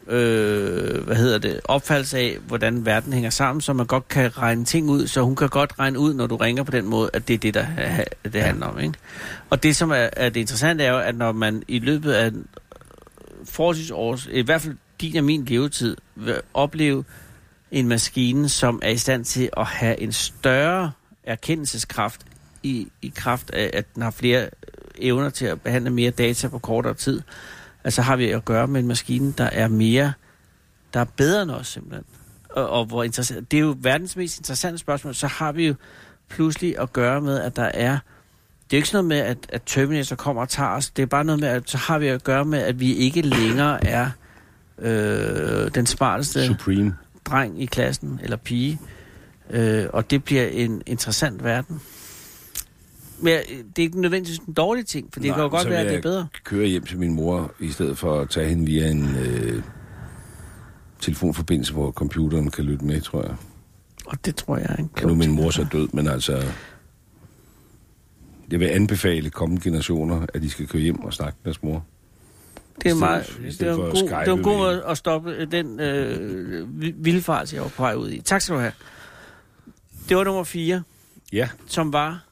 [0.07, 4.65] øh, hvad hedder det, opfattelse af, hvordan verden hænger sammen, så man godt kan regne
[4.65, 7.27] ting ud, så hun kan godt regne ud, når du ringer på den måde, at
[7.27, 7.65] det er det, der
[8.23, 8.93] det handler om, ikke?
[9.49, 12.31] Og det, som er, er det interessante, er jo, at når man i løbet af
[13.45, 17.03] forholdsvis års, i hvert fald din og min levetid, vil opleve
[17.71, 20.91] en maskine, som er i stand til at have en større
[21.23, 22.21] erkendelseskraft
[22.63, 24.49] i, i kraft af, at den har flere
[24.95, 27.21] evner til at behandle mere data på kortere tid.
[27.83, 30.13] Altså har vi at gøre med en maskine, der er mere,
[30.93, 32.05] der er bedre end os simpelthen.
[32.49, 35.15] Og, og hvor interessant, det er jo verdens mest interessante spørgsmål.
[35.15, 35.75] Så har vi jo
[36.29, 37.97] pludselig at gøre med, at der er
[38.71, 40.89] det er jo ikke sådan noget med, at, at Terminator kommer og tager os.
[40.89, 43.21] Det er bare noget med, at så har vi at gøre med, at vi ikke
[43.21, 44.09] længere er
[44.77, 46.95] øh, den smarteste Supreme.
[47.25, 48.79] dreng i klassen, eller pige.
[49.51, 51.81] Øh, og det bliver en interessant verden.
[53.19, 55.69] Men øh, det er ikke nødvendigvis en dårlig ting, for det Nej, kan jo godt
[55.69, 56.27] være, at det er bedre.
[56.43, 59.63] køre hjem til min mor, i stedet for at tage hende via en øh,
[61.01, 63.35] telefonforbindelse, hvor computeren kan lytte med, tror jeg.
[64.05, 66.43] Og det tror jeg er en Nu er klog min mor så død, men altså...
[68.51, 71.85] Jeg vil anbefale kommende generationer, at de skal køre hjem og snakke med deres mor.
[72.83, 75.79] Det er, meget, det er at god, det er god måde at stoppe øh, den
[75.79, 78.21] øh, vi- vildfarelse, jeg var på vej ud i.
[78.21, 78.71] Tak skal du have.
[80.11, 80.83] Det var nummer 4,
[81.33, 82.27] Ja, som var...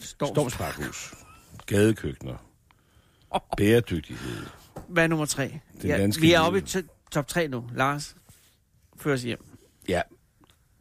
[0.00, 0.30] Storms.
[0.30, 1.14] Stormsparkhus,
[1.66, 2.36] gadekøkkener,
[3.56, 4.46] bæredygtighed.
[4.88, 5.60] Hvad er nummer 3?
[5.82, 6.62] Den danske vi er oppe i
[7.10, 7.64] top 3 nu.
[7.74, 8.16] Lars,
[8.96, 9.44] før os hjem.
[9.88, 10.02] Ja,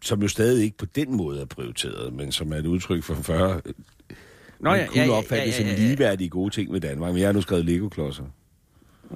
[0.02, 3.16] som jo stadig ikke på den måde er prioriteret, men som er et udtryk for
[3.16, 3.62] 40
[4.60, 5.78] Nå ja, kunne ja, ja, opfatte ja, som ja, ja.
[5.78, 7.14] ligeværdige gode ting ved Danmark.
[7.14, 8.24] Men jeg har nu skrevet Lego-klodser,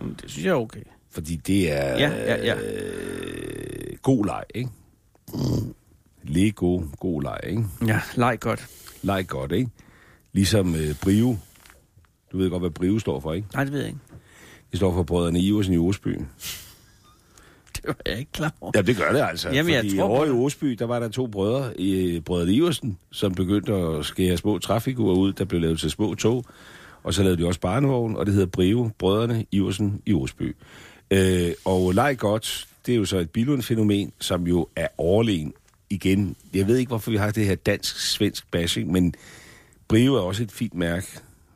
[0.01, 0.83] Mm, Det synes jeg er okay.
[1.13, 2.55] Fordi det er Ja, ja, ja.
[2.55, 4.69] Øh, god leg, ikke?
[6.23, 7.65] Lego, god leg, ikke?
[7.87, 8.67] Ja, leg godt.
[9.01, 9.69] Leg godt, ikke?
[10.33, 11.37] Ligesom øh, Brio.
[12.31, 13.47] Du ved godt, hvad Brio står for, ikke?
[13.53, 13.99] Nej, det ved jeg ikke.
[14.71, 16.27] Det står for Brødrene Iversen i Osbyen.
[17.75, 18.71] Det var jeg ikke klar over.
[18.75, 19.49] Ja, det gør det altså.
[19.49, 20.29] Jamen, jeg fordi tror på over i.
[20.29, 25.15] Osby, der var der to brødre, i Brødrene Iversen, som begyndte at skære små trafikurer
[25.15, 26.45] ud, der blev lavet til små tog.
[27.03, 30.55] Og så lavede de også barnevogn, og det hedder Brio, Brødrene Iversen i Osby.
[31.13, 35.53] Øh, og leg godt, det er jo så et Bilund-fænomen, som jo er overlegen
[35.89, 36.35] igen.
[36.53, 39.15] Jeg ved ikke, hvorfor vi har det her dansk-svensk bashing, men
[39.87, 41.07] Brio er også et fint mærke.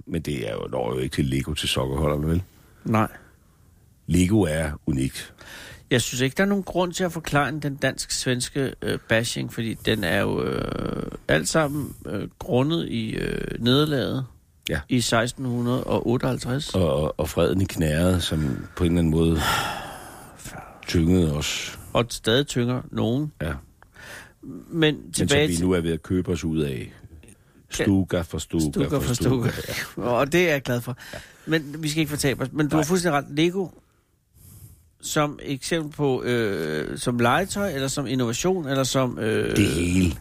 [0.06, 2.44] Men det er jo, når jo ikke til Lego til sokkerholderne, vel?
[2.86, 3.08] Nej.
[4.08, 5.34] Lego er unikt.
[5.92, 9.74] Jeg synes ikke, der er nogen grund til at forklare den dansk-svenske øh, bashing, fordi
[9.74, 14.26] den er jo øh, alt sammen øh, grundet i øh, nederlaget
[14.70, 14.80] Ja.
[14.90, 16.76] i 1658.
[16.76, 19.40] og, og freden i knæret, som på en eller anden måde
[20.88, 21.80] tyngede os.
[21.94, 23.32] Og stadig tynger nogen.
[23.42, 23.54] Ja.
[24.42, 25.66] Men Men som tilbage vi til...
[25.66, 26.94] nu er ved at købe os ud af.
[27.70, 29.50] Stuga for stuga, Stukker for stukker.
[30.12, 30.98] Og det er jeg glad for.
[31.46, 32.50] Men vi skal ikke fortabe os.
[32.52, 32.84] Men du Nej.
[32.84, 33.26] har fuldstændig ret.
[33.30, 33.68] Lego
[35.02, 39.20] som eksempel på øh, som legetøj, eller som innovation, eller som...
[39.20, 40.14] Øh, Det hele.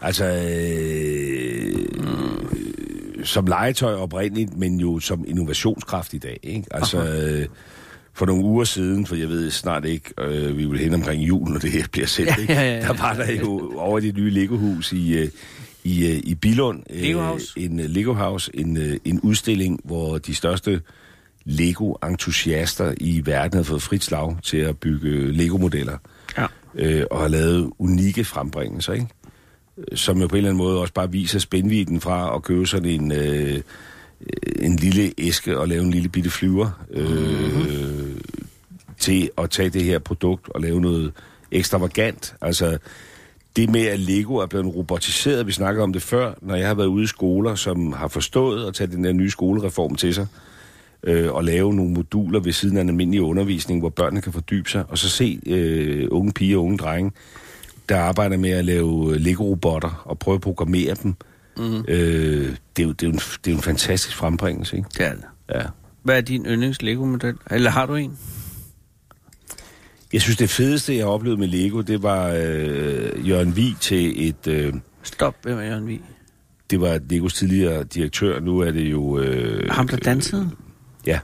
[0.00, 2.21] Altså, øh,
[3.24, 6.38] som legetøj oprindeligt, men jo som innovationskraft i dag.
[6.42, 6.64] Ikke?
[6.70, 7.46] Altså, øh,
[8.14, 11.48] for nogle uger siden, for jeg ved snart ikke, øh, vi vil hen omkring jul,
[11.50, 12.52] når det her bliver sendt, Ja, ikke?
[12.52, 12.80] ja, ja, ja.
[12.80, 15.28] der var der jo over i det nye Lego-hus i, øh,
[15.84, 17.52] i, øh, i Bilund, øh, Lego House.
[17.60, 20.80] en øh, Lego House, en, øh, en udstilling, hvor de største
[21.44, 25.96] Lego-entusiaster i verden har fået frit slag til at bygge Lego-modeller
[26.38, 26.46] Ja.
[26.74, 29.06] øh, og har lavet unikke frembringelser, ikke?
[29.94, 32.88] Som jo på en eller anden måde også bare viser spændvidden fra at købe sådan
[32.88, 33.60] en, øh,
[34.58, 38.20] en lille æske og lave en lille bitte flyver, øh, mm-hmm.
[38.98, 41.12] til at tage det her produkt og lave noget
[41.50, 42.34] ekstravagant.
[42.40, 42.78] Altså,
[43.56, 46.74] det med, at Lego er blevet robotiseret, vi snakker om det før, når jeg har
[46.74, 50.26] været ude i skoler, som har forstået at tage den der nye skolereform til sig,
[51.04, 54.70] øh, og lave nogle moduler ved siden af en almindelig undervisning, hvor børnene kan fordybe
[54.70, 57.12] sig, og så se øh, unge piger og unge drenge,
[57.88, 61.14] der arbejder med at lave Lego-robotter og prøve at programmere dem.
[61.56, 61.84] Mm.
[61.88, 64.88] Øh, det, er jo, det, er jo en, det er jo en fantastisk frembringelse, ikke?
[64.98, 65.24] Det er det.
[65.54, 65.62] Ja.
[66.02, 67.34] Hvad er din yndlings Lego-model?
[67.50, 68.18] Eller har du en?
[70.12, 74.28] Jeg synes, det fedeste, jeg har oplevet med Lego, det var øh, Jørgen Vig til
[74.28, 74.46] et...
[74.46, 76.00] Øh, Stop, hvem er Jørgen Vig?
[76.72, 78.40] det var Legos tidligere direktør.
[78.40, 79.18] Nu er det jo...
[79.18, 80.50] Øh, Ham, der dansede?
[81.06, 81.18] Ja.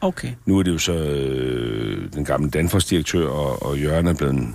[0.00, 0.32] Okay.
[0.46, 4.46] Nu er det jo så øh, den gamle Danfoss-direktør, og, og Jørgen er blevet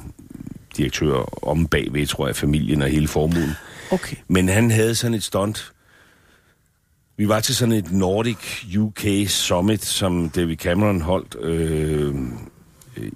[0.79, 3.51] direktør om bagved, tror jeg, familien og hele formuen.
[3.91, 4.15] Okay.
[4.27, 5.73] Men han havde sådan et stunt.
[7.17, 12.15] Vi var til sådan et Nordic UK Summit, som David Cameron holdt øh,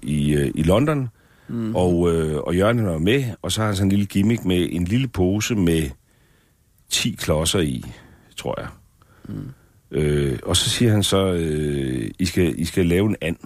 [0.02, 1.08] i, øh, i London.
[1.48, 1.74] Mm.
[1.76, 4.68] Og, øh, og Jørgen var med, og så har han sådan en lille gimmick med
[4.70, 5.90] en lille pose med
[6.88, 7.84] 10 klodser i,
[8.36, 8.68] tror jeg.
[9.28, 9.52] Mm.
[9.90, 13.36] Øh, og så siger han så, øh, I, skal, I skal lave en and.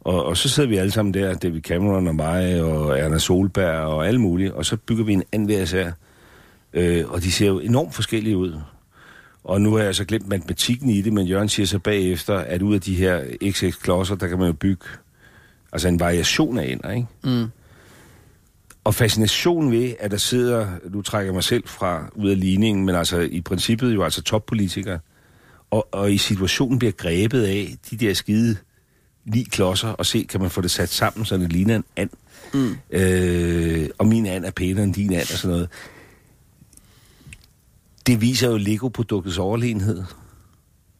[0.00, 3.78] Og, og så sidder vi alle sammen der, David Cameron og mig, og Erna Solberg
[3.78, 5.92] og alle mulige, og så bygger vi en and hver.
[6.72, 8.60] Øh, og de ser jo enormt forskellige ud.
[9.44, 12.62] Og nu har jeg så glemt matematikken i det, men Jørgen siger så bagefter, at
[12.62, 14.84] ud af de her XX-klodser, der kan man jo bygge
[15.72, 17.06] altså en variation af ender, ikke?
[17.24, 17.46] Mm.
[18.84, 22.86] Og fascinationen ved, at der sidder, nu trækker jeg mig selv fra ud af ligningen,
[22.86, 24.98] men altså i princippet jo altså toppolitikere,
[25.70, 28.56] og, og i situationen bliver grebet af de der skide
[29.28, 32.10] ni klodser, og se, kan man få det sat sammen, så det ligner en and.
[32.54, 32.76] Mm.
[32.90, 35.68] Øh, og min and er pænere end din and, og sådan noget.
[38.06, 40.04] Det viser jo Lego-produktets overlegenhed.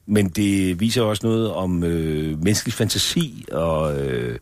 [0.06, 4.38] Men det viser også noget om øh, menneskelig fantasi, og øh,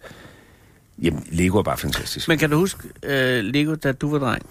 [1.02, 2.28] jamen, Lego er bare fantastisk.
[2.28, 4.46] Men kan du huske uh, Lego, da du var dreng?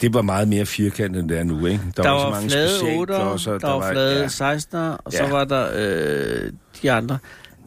[0.00, 1.84] Det var meget mere firkantet, end det er nu, ikke?
[1.96, 4.56] Der, der var, var flade 8'er, der, der var flade ja.
[4.56, 5.18] 16'er, og ja.
[5.18, 7.18] så var der øh, de andre.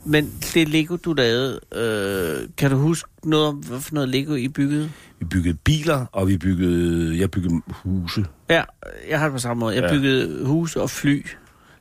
[0.08, 4.36] Men det Lego, du lavede, øh, kan du huske noget om, hvad for noget Lego
[4.36, 4.90] I byggede?
[5.20, 8.26] Vi byggede biler, og vi byggede, jeg byggede huse.
[8.50, 8.64] Ja,
[9.10, 9.76] jeg har det på samme måde.
[9.76, 9.90] Jeg ja.
[9.94, 11.26] byggede huse og fly.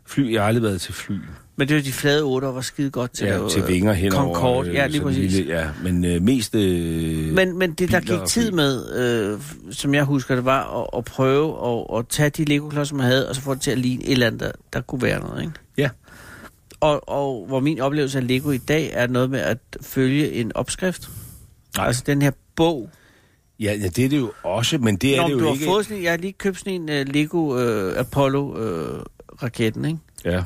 [0.07, 1.15] Fly, jeg har aldrig været til fly.
[1.59, 4.35] Men det var de flade otter, var skide godt til ja, til vinger henover.
[4.35, 5.33] Concorde, ja, lige præcis.
[5.33, 9.95] Lille, ja, men øh, mest øh, Men, men det, der gik tid med, øh, som
[9.95, 13.35] jeg husker det, var at, at prøve at, at tage de Lego-klodser, man havde, og
[13.35, 15.53] så få det til at ligne et eller andet, der, der kunne være noget, ikke?
[15.79, 15.89] Ja.
[16.81, 20.53] Og, og hvor min oplevelse af Lego i dag er noget med at følge en
[20.57, 21.09] opskrift.
[21.77, 21.87] Nej.
[21.87, 22.91] Altså den her bog.
[23.61, 25.65] Ja, ja, det er det jo også, men det er Nå, det jo du ikke...
[25.65, 29.99] Har fået sådan, jeg har lige købt sådan en uh, Lego uh, Apollo-raketten, ikke?
[30.25, 30.43] Ja,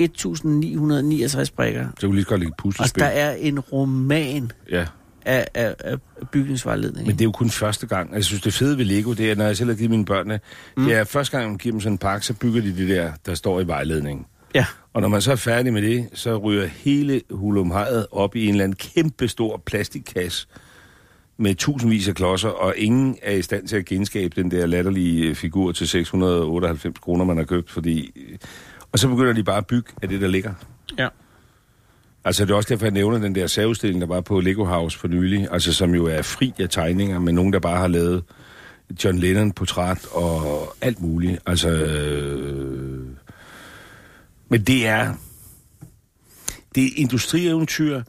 [0.00, 1.88] 1969 brikker.
[2.00, 3.00] så kunne lige godt lægge Altså, puslespil.
[3.02, 4.86] der er en roman Ja,
[5.24, 5.96] af, af, af
[6.32, 7.06] bygningsvejledning.
[7.06, 8.14] men det er jo kun første gang.
[8.14, 10.30] Jeg synes, det fede ved Lego, det er, når jeg selv har givet mine børn
[10.30, 10.40] det,
[10.76, 10.84] mm.
[10.84, 13.12] det er, første gang, man giver dem sådan en pakke, så bygger de det der,
[13.26, 14.26] der står i vejledningen.
[14.54, 14.64] Ja.
[14.96, 18.50] Og når man så er færdig med det, så ryger hele hulumhejet op i en
[18.50, 20.48] eller anden kæmpe stor plastikkasse
[21.36, 25.34] med tusindvis af klodser, og ingen er i stand til at genskabe den der latterlige
[25.34, 28.10] figur til 698 kroner, man har købt, fordi...
[28.92, 30.54] Og så begynder de bare at bygge af det, der ligger.
[30.98, 31.08] Ja.
[32.24, 34.98] Altså, det er også derfor, jeg nævner den der særudstilling, der var på Lego House
[34.98, 38.24] for nylig, altså som jo er fri af tegninger, men nogen, der bare har lavet
[39.04, 41.38] John Lennon-portræt og alt muligt.
[41.46, 42.75] Altså, øh...
[44.48, 45.14] men det er,
[46.74, 48.02] det er industrieventyr,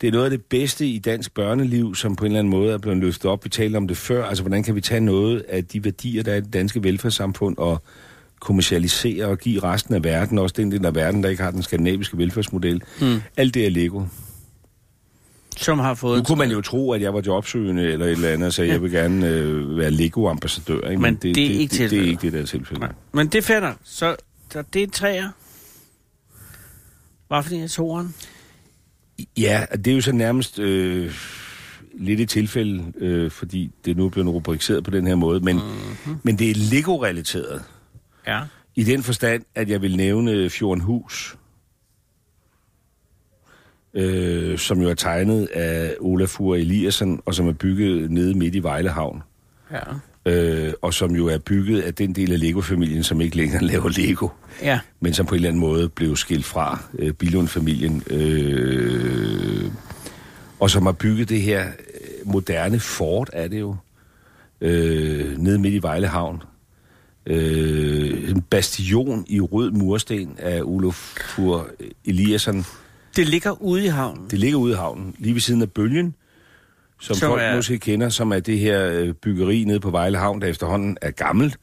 [0.00, 2.72] det er noget af det bedste i dansk børneliv, som på en eller anden måde
[2.72, 3.44] er blevet løftet op.
[3.44, 6.32] Vi talte om det før, altså hvordan kan vi tage noget af de værdier, der
[6.32, 7.82] er i det danske velfærdssamfund, og
[8.40, 11.62] kommercialisere og give resten af verden, også den del af verden, der ikke har den
[11.62, 12.82] skandinaviske velfærdsmodel.
[13.00, 13.22] Mm.
[13.36, 14.02] Alt det er Lego.
[15.56, 16.18] Som har fået...
[16.18, 18.82] Nu kunne man jo tro, at jeg var jobsøgende eller et eller andet, så jeg
[18.82, 20.90] vil gerne øh, være Lego-ambassadør.
[20.90, 21.02] Ikke?
[21.02, 22.90] Men det er ikke det, det, det er ikke det, der er tilfældet.
[23.12, 23.72] Men det fatter.
[23.84, 24.16] Så
[24.52, 25.28] der, det er træer.
[27.32, 28.14] Hvad for en af toeren?
[29.36, 31.14] Ja, det er jo så nærmest øh,
[31.94, 35.56] lidt et tilfælde, øh, fordi det nu er blevet rubriceret på den her måde, men,
[35.56, 36.20] mm-hmm.
[36.22, 37.64] men det er Lego-relateret.
[38.26, 38.42] Ja.
[38.74, 41.36] I den forstand, at jeg vil nævne Fjordenhus,
[43.94, 48.62] øh, som jo er tegnet af Olafur Eliasson, og som er bygget nede midt i
[48.62, 49.22] Vejlehavn.
[49.70, 49.80] Ja.
[50.26, 53.88] Øh, og som jo er bygget af den del af Lego-familien, som ikke længere laver
[53.88, 54.28] Lego,
[54.62, 54.80] Ja.
[55.00, 59.70] men som på en eller anden måde blev skilt fra øh, Billund-familien, øh,
[60.60, 63.76] og som har bygget det her øh, moderne fort, er det jo,
[64.60, 66.42] øh, nede midt i Vejlehavn.
[67.26, 71.68] Øh, en bastion i rød mursten af Olafur
[72.04, 72.64] Eliasson.
[73.16, 74.26] Det ligger ude i havnen.
[74.30, 76.14] Det ligger ude i havnen, lige ved siden af bølgen,
[77.02, 77.56] som, Som folk er- er...
[77.56, 81.10] måske kender, som er det her øh, byggeri nede på Vejle Havn, der efterhånden er
[81.10, 81.56] gammelt,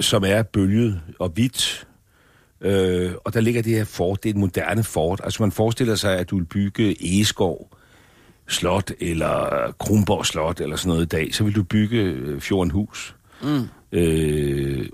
[0.00, 1.86] som er bølget og hvidt.
[2.60, 5.20] Øh, og der ligger det her fort, det er et moderne fort.
[5.24, 7.76] Altså man forestiller sig, at du vil bygge Egeskov
[8.48, 13.16] Slot, eller Kronborg Slot, eller sådan noget i dag, så vil du bygge øh, Fjordenhus.
[13.42, 13.68] Mm.
[13.92, 14.86] Øh,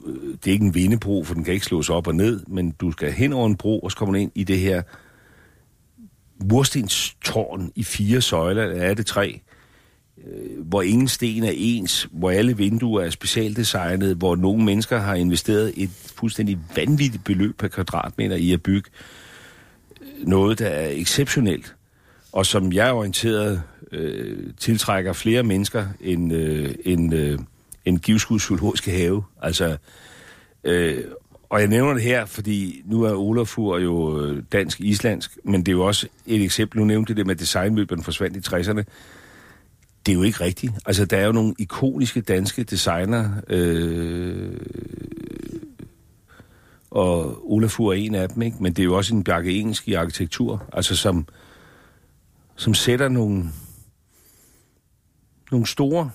[0.45, 2.93] det er ikke en vindebro, for den kan ikke slås op og ned, men du
[2.93, 4.83] skal hen over en bro, og så kommer du ind i det her
[6.45, 9.41] murstenstårn i fire søjler, eller er det tre,
[10.27, 15.15] øh, hvor ingen sten er ens, hvor alle vinduer er specialdesignet, hvor nogle mennesker har
[15.15, 18.91] investeret et fuldstændig vanvittigt beløb per kvadratmeter i at bygge
[20.01, 21.75] øh, noget, der er exceptionelt,
[22.33, 27.39] og som jeg er orienteret øh, tiltrækker flere mennesker end, øh, end, øh,
[27.85, 29.23] end Givskuds Zoologiske Have.
[29.43, 29.77] Altså,
[30.65, 31.05] øh,
[31.49, 35.77] og jeg nævner det her, fordi nu er Olafur jo øh, dansk-islandsk, men det er
[35.77, 36.79] jo også et eksempel.
[36.79, 38.83] Nu nævnte det det med designmøblerne forsvandt i 60'erne.
[40.07, 40.73] Det er jo ikke rigtigt.
[40.87, 44.57] Altså, der er jo nogle ikoniske danske designer, øh,
[46.91, 48.57] og Olafur er en af dem, ikke?
[48.61, 51.27] men det er jo også en Bjarke Engelsk i arkitektur, altså som,
[52.57, 53.45] som sætter nogle,
[55.51, 56.11] nogle store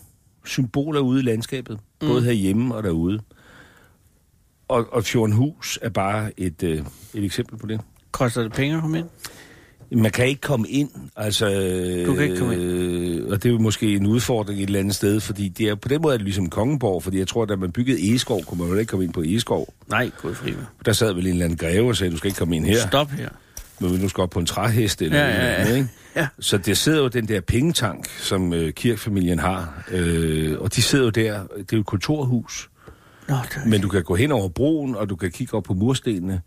[0.45, 2.07] symboler ude i landskabet, mm.
[2.07, 3.19] både herhjemme og derude.
[4.67, 7.81] Og, og Fjordhus er bare et, øh, et eksempel på det.
[8.11, 9.07] Koster det penge at komme ind?
[9.93, 11.45] Man kan ikke komme ind, altså...
[12.05, 12.63] Du kan ikke komme ind.
[12.63, 15.75] Øh, og det er jo måske en udfordring et eller andet sted, fordi det er,
[15.75, 18.43] på den måde er det ligesom Kongenborg, fordi jeg tror, at da man byggede Egeskov,
[18.43, 19.73] kunne man jo ikke komme ind på Egeskov.
[19.89, 20.53] Nej, gud fri.
[20.85, 22.87] Der sad vel en eller anden greve og sagde, du skal ikke komme ind her.
[22.87, 23.29] Stop her.
[23.79, 25.55] Men nu skal op på en træhest eller Ja, noget ja, ja.
[25.55, 25.89] andet, ikke?
[26.15, 26.27] Ja.
[26.39, 31.03] Så der sidder jo den der pengetank, som øh, kirkefamilien har, øh, og de sidder
[31.03, 32.69] jo der, det er jo et kontorhus,
[33.27, 35.63] Nå, det er men du kan gå hen over broen, og du kan kigge op
[35.63, 36.41] på murstenene.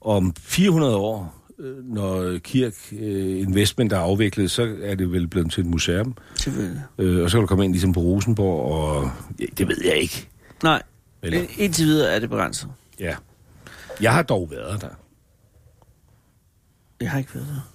[0.00, 1.45] Om 400 år,
[1.84, 6.16] når Kirk øh, Investment er afviklet, så er det vel blevet til et museum.
[6.34, 6.82] selvfølgelig.
[6.98, 9.96] Øh, og så kan du komme ind ligesom på Rosenborg, og ja, det ved jeg
[9.96, 10.28] ikke.
[10.62, 10.82] Nej,
[11.22, 11.38] Eller?
[11.38, 11.50] Eller?
[11.58, 12.68] indtil videre er det begrænset.
[13.00, 13.16] Ja.
[14.00, 14.88] Jeg har dog været der.
[17.00, 17.70] Jeg har ikke været der.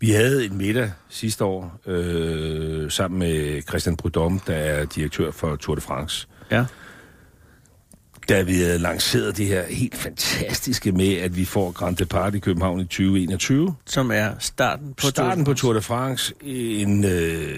[0.00, 5.56] Vi havde en middag sidste år øh, sammen med Christian Prudhomme, der er direktør for
[5.56, 6.26] Tour de France.
[6.50, 6.64] Ja.
[8.28, 12.38] Da vi havde lanceret det her helt fantastiske med, at vi får Grand Depart i
[12.38, 13.74] København i 2021.
[13.86, 17.48] Som er starten på starten Tour på Tour de France, en øh,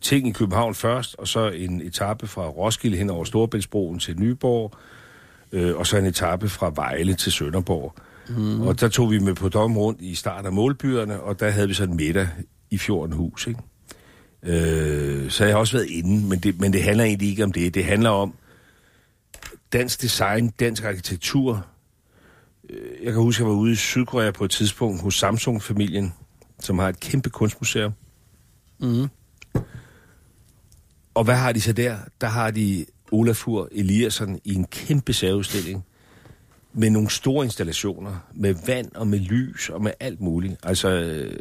[0.00, 4.72] ting i København først, og så en etape fra Roskilde hen over Storebæltsbroen til Nyborg,
[5.52, 7.94] øh, og så en etape fra Vejle til Sønderborg.
[8.28, 8.60] Mm.
[8.60, 11.68] Og der tog vi med på dom rundt i starten af målbyerne, og der havde
[11.68, 12.28] vi så en middag
[12.70, 13.60] i Fjordenhus, ikke?
[14.44, 17.52] Øh, så jeg har også været inde, men det, men det handler egentlig ikke om
[17.52, 17.74] det.
[17.74, 18.34] Det handler om
[19.72, 21.66] dansk design, dansk arkitektur,
[23.02, 26.12] jeg kan huske, at jeg var ude i Sydkorea på et tidspunkt hos Samsung-familien,
[26.60, 27.92] som har et kæmpe kunstmuseum.
[28.78, 29.08] Mm.
[31.14, 31.98] Og hvad har de så der?
[32.20, 35.84] Der har de Olafur Eliasson i en kæmpe særudstilling
[36.76, 40.56] med nogle store installationer, med vand og med lys og med alt muligt.
[40.62, 41.38] Altså, øh,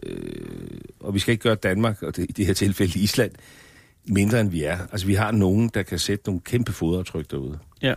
[1.00, 3.32] og vi skal ikke gøre Danmark, og det, i det her tilfælde Island,
[4.06, 4.78] mindre end vi er.
[4.92, 7.60] Altså, vi har nogen, der kan sætte nogle kæmpe fodaftryk derude.
[7.82, 7.94] Ja.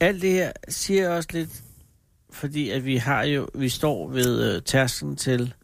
[0.00, 1.62] Alt det her siger også lidt,
[2.30, 5.54] fordi at vi har jo, vi står ved øh, tærsken til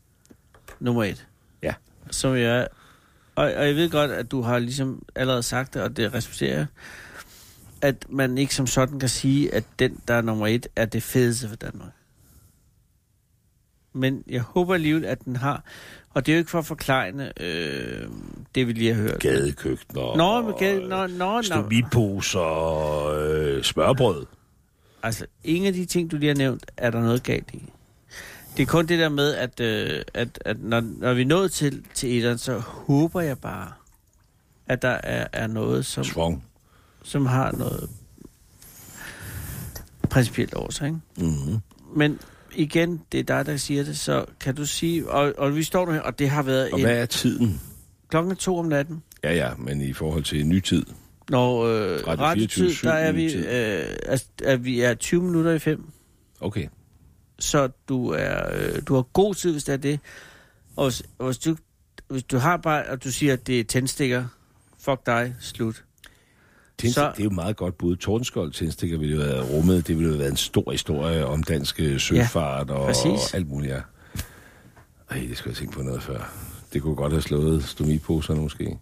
[0.81, 1.27] nummer et.
[1.63, 1.75] Ja.
[2.11, 2.67] Som jeg er,
[3.35, 6.57] og, og jeg ved godt, at du har ligesom allerede sagt det, og det respekterer
[6.57, 6.67] jeg,
[7.81, 11.03] at man ikke som sådan kan sige, at den, der er nummer et, er det
[11.03, 11.93] fedeste for Danmark.
[13.93, 15.65] Men jeg håber alligevel, at den har,
[16.11, 18.09] og det er jo ikke for at forklejne øh,
[18.55, 19.21] det, vi lige har hørt.
[19.21, 24.27] Gadekøkkener, Nå, men gade, nå, nå, stomiposer, øh, smørbrød.
[25.03, 27.63] Altså, ingen af de ting, du lige har nævnt, er der noget galt i.
[28.57, 31.53] Det er kun det der med, at, øh, at, at når, når vi er nået
[31.53, 33.73] til, til etteren, så håber jeg bare,
[34.67, 36.45] at der er, er noget, som, Svong.
[37.07, 37.91] Som har noget
[40.11, 40.87] principielt over sig.
[40.87, 40.99] Ikke?
[41.19, 41.59] Mm-hmm.
[41.97, 42.19] Men
[42.55, 45.87] igen, det er dig, der siger det, så kan du sige, og, og vi står
[45.87, 47.61] nu her, og det har været Og en, hvad er tiden?
[48.09, 49.03] klokken er to om natten.
[49.25, 50.87] Ja, ja, men i forhold til ny tid.
[51.31, 55.51] Når øh, Radio radiotid, 24/7 der er vi, øh, altså, at vi er 20 minutter
[55.53, 55.85] i fem.
[56.41, 56.69] Okay.
[57.39, 60.01] så du er øh, du har god tid, hvis det er det.
[60.77, 61.57] Og hvis, hvis, du,
[62.09, 64.25] hvis du har bare, og du siger, at det er tændstikker,
[64.81, 65.85] fuck dig, slut.
[66.79, 67.97] Tændstik, Så- det er jo meget godt bud.
[67.97, 69.87] Tordenskold tændstikker ville jo have rummet.
[69.87, 73.05] Det ville jo have været en stor historie om dansk øh, søfart og, præcis.
[73.05, 73.73] og alt muligt.
[73.73, 73.81] Ja.
[75.11, 76.33] Ej, det skulle jeg tænke på noget før.
[76.73, 78.79] Det kunne godt have slået stomiposerne måske.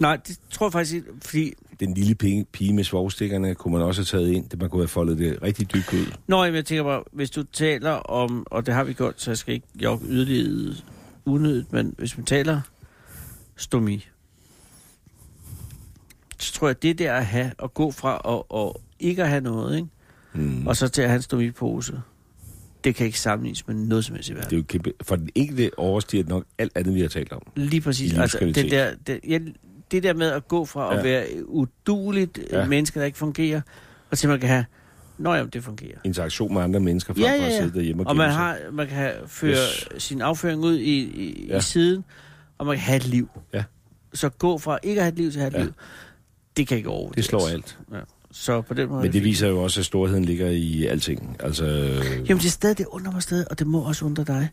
[0.00, 1.52] Nej, det tror jeg faktisk ikke, fordi...
[1.80, 4.48] Den lille pige, pige med svovstikkerne kunne man også have taget ind.
[4.48, 6.12] Det man kunne have foldet det rigtig dybt ud.
[6.26, 9.38] Nå, jeg tænker bare, hvis du taler om, og det har vi gjort, så jeg
[9.38, 10.74] skal ikke jogge yderligere
[11.24, 12.60] unødigt, men hvis man taler
[13.56, 14.04] stomi,
[16.50, 19.76] tror jeg, det der at have, at gå fra og, og ikke at have noget,
[19.76, 19.88] ikke?
[20.34, 20.66] Mm.
[20.66, 22.00] og så til at have en stomipose,
[22.84, 24.50] det kan ikke sammenlignes med noget som helst i verden.
[24.50, 27.42] Det er jo kæmpe, for den enkelte overstiger nok alt andet, vi har talt om.
[27.56, 28.18] Lige præcis.
[28.18, 29.38] Altså, det, der, det, ja,
[29.90, 31.02] det der med at gå fra at Ja.
[31.02, 32.60] være uduligt Ja.
[32.60, 32.66] ja.
[32.66, 33.60] menneske, der ikke fungerer,
[34.10, 34.64] og til man kan have
[35.18, 35.98] Nå jamen, det fungerer.
[36.04, 37.58] interaktion med andre mennesker, frem Ja, for ja, at ja.
[37.62, 39.50] sidde derhjemme og, Og man, har, man kan føre
[39.94, 40.02] Yes.
[40.02, 41.52] sin afføring ud i, i, ja.
[41.52, 41.58] Ja.
[41.58, 42.04] i siden,
[42.58, 43.28] og man kan have et liv.
[43.54, 43.64] Ja.
[44.14, 45.62] Så gå fra ikke at have et liv til at have et Ja.
[45.64, 45.72] liv,
[46.56, 47.14] det kan ikke overvurderes.
[47.16, 47.78] Det slår alt.
[47.92, 48.00] Ja.
[48.32, 51.36] Så på den måde Men det viser jo også, at storheden ligger i alting.
[51.40, 54.48] Altså, Jamen det er stadig, det undrer mig stadig, og det må også undre dig.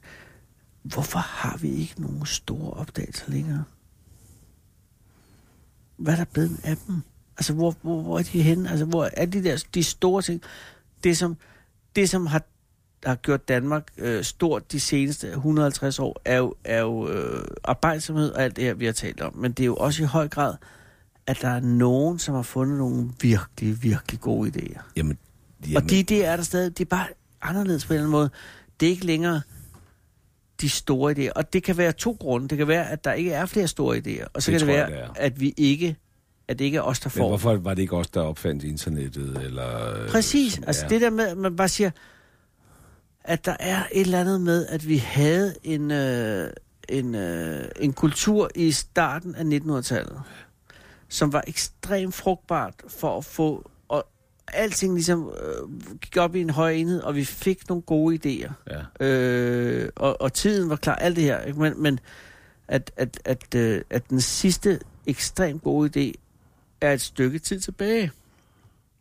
[0.83, 3.63] Hvorfor har vi ikke nogen store opdagelser længere?
[5.97, 7.01] Hvad er der blevet af dem?
[7.37, 8.69] Altså, hvor, hvor, hvor er de henne?
[8.69, 10.41] Altså, hvor er de der de store ting?
[11.03, 11.37] Det, som,
[11.95, 12.41] det, som har,
[13.05, 18.31] har gjort Danmark øh, stort de seneste 150 år, er jo, er jo øh, arbejdsomhed
[18.31, 19.35] og alt det her, vi har talt om.
[19.35, 20.53] Men det er jo også i høj grad,
[21.29, 24.81] at der er nogen, som har fundet nogle virkelig, virkelig gode idéer.
[24.95, 25.17] jamen,
[25.65, 25.77] Jamen.
[25.77, 27.05] Og de idéer er der stadig, det er bare
[27.41, 28.29] anderledes på en eller anden måde.
[28.79, 29.41] Det er ikke længere
[30.61, 31.31] de store idéer.
[31.35, 32.47] Og det kan være to grunde.
[32.47, 34.27] Det kan være, at der ikke er flere store idéer.
[34.33, 35.13] Og så Det kan det tror jeg, være, det er.
[35.15, 35.95] at vi ikke
[36.47, 37.27] at det ikke er os, der Men får.
[37.27, 39.37] hvorfor var det ikke os, der opfandt internettet?
[39.43, 40.53] Eller, Præcis.
[40.53, 40.89] som Altså er?
[40.89, 41.91] det der med, at man bare siger,
[43.23, 46.49] at der er et eller andet med, at vi havde en, øh,
[46.89, 50.21] en, øh, en kultur i starten af 1900-tallet,
[51.09, 54.07] som var ekstremt frugtbart for at få, og
[54.53, 58.51] alting ligesom øh, gik op i en høj enhed, og vi fik nogle gode idéer.
[58.99, 59.05] Ja.
[59.05, 61.41] Øh, og, og tiden var klar, alt det her.
[61.41, 61.59] Ikke?
[61.59, 61.99] Men, men
[62.67, 66.13] at, at, at, øh, at den sidste ekstremt gode idé
[66.81, 68.11] er et stykke tid tilbage.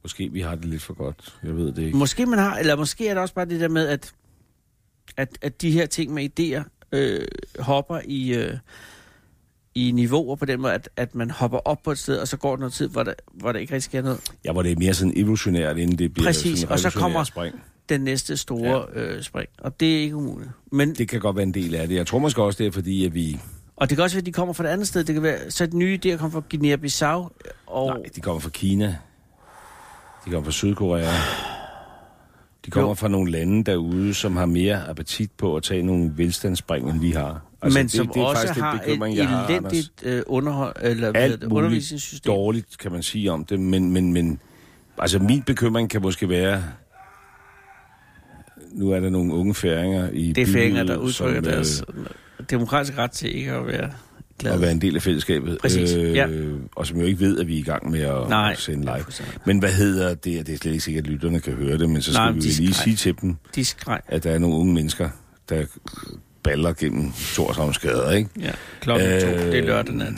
[0.03, 1.39] Måske vi har det lidt for godt.
[1.43, 1.99] Jeg ved det ikke.
[1.99, 4.13] Måske man har, eller måske er det også bare det der med, at,
[5.17, 7.27] at, at de her ting med idéer øh,
[7.59, 8.57] hopper i, øh,
[9.79, 12.37] i niveauer på den måde, at, at man hopper op på et sted, og så
[12.37, 14.21] går der noget tid, hvor der, hvor der ikke rigtig sker noget.
[14.45, 17.25] Ja, hvor det er mere sådan evolutionært, inden det bliver Præcis, sådan og så kommer-
[17.25, 17.55] spring.
[17.89, 19.01] Den næste store ja.
[19.01, 20.51] øh, spring, og det er ikke umuligt.
[20.73, 21.95] Men, Det kan godt være en del af det.
[21.97, 23.41] Jeg tror måske også, det er fordi, at vi...
[23.77, 25.05] og det kan også være, at de kommer fra et andet sted.
[25.05, 27.31] Det kan være, så den nye idéer kommer fra Guinea-Bissau,
[27.67, 28.97] og Nej, de kommer fra Kina.
[30.25, 31.11] De kommer fra Sydkorea.
[32.69, 32.95] De kommer Jo.
[32.95, 37.11] fra nogle lande derude, som har mere appetit på at tage nogle velstandsspring, end vi
[37.11, 37.41] har.
[37.63, 39.73] altså, men som også faktisk har den bekymring, jeg har, et Anders.
[39.73, 42.33] elendigt øh, underhold, eller Alt det, undervisningssystem.
[42.33, 44.41] dårligt, kan man sige om det, men, men, men
[44.99, 46.63] altså min bekymring kan måske være,
[48.73, 51.85] nu er der nogle unge færinger i Det er færinger, der udtrykker som, øh, deres
[52.51, 53.91] demokratiske ret til ikke at være
[54.39, 54.55] glade.
[54.55, 55.53] at være en del af fællesskabet.
[55.53, 56.27] Øh, Præcis, ja.
[56.77, 59.05] Og som jo ikke ved, at vi er i gang med at Nej, sende live.
[59.45, 60.47] Men hvad hedder det?
[60.47, 62.43] Det er slet ikke sikkert, at lytterne kan høre det, men så Nej, skal men
[62.43, 62.85] vi lige skreg.
[62.85, 64.01] sige til dem, De skreg.
[64.09, 65.11] at der er nogle unge mennesker,
[65.49, 65.65] der
[66.43, 68.31] baller gennem Torshavns gader, ikke?
[68.41, 69.27] Ja, klokken øh, to.
[69.27, 70.13] Øh, Det er lørdag nat.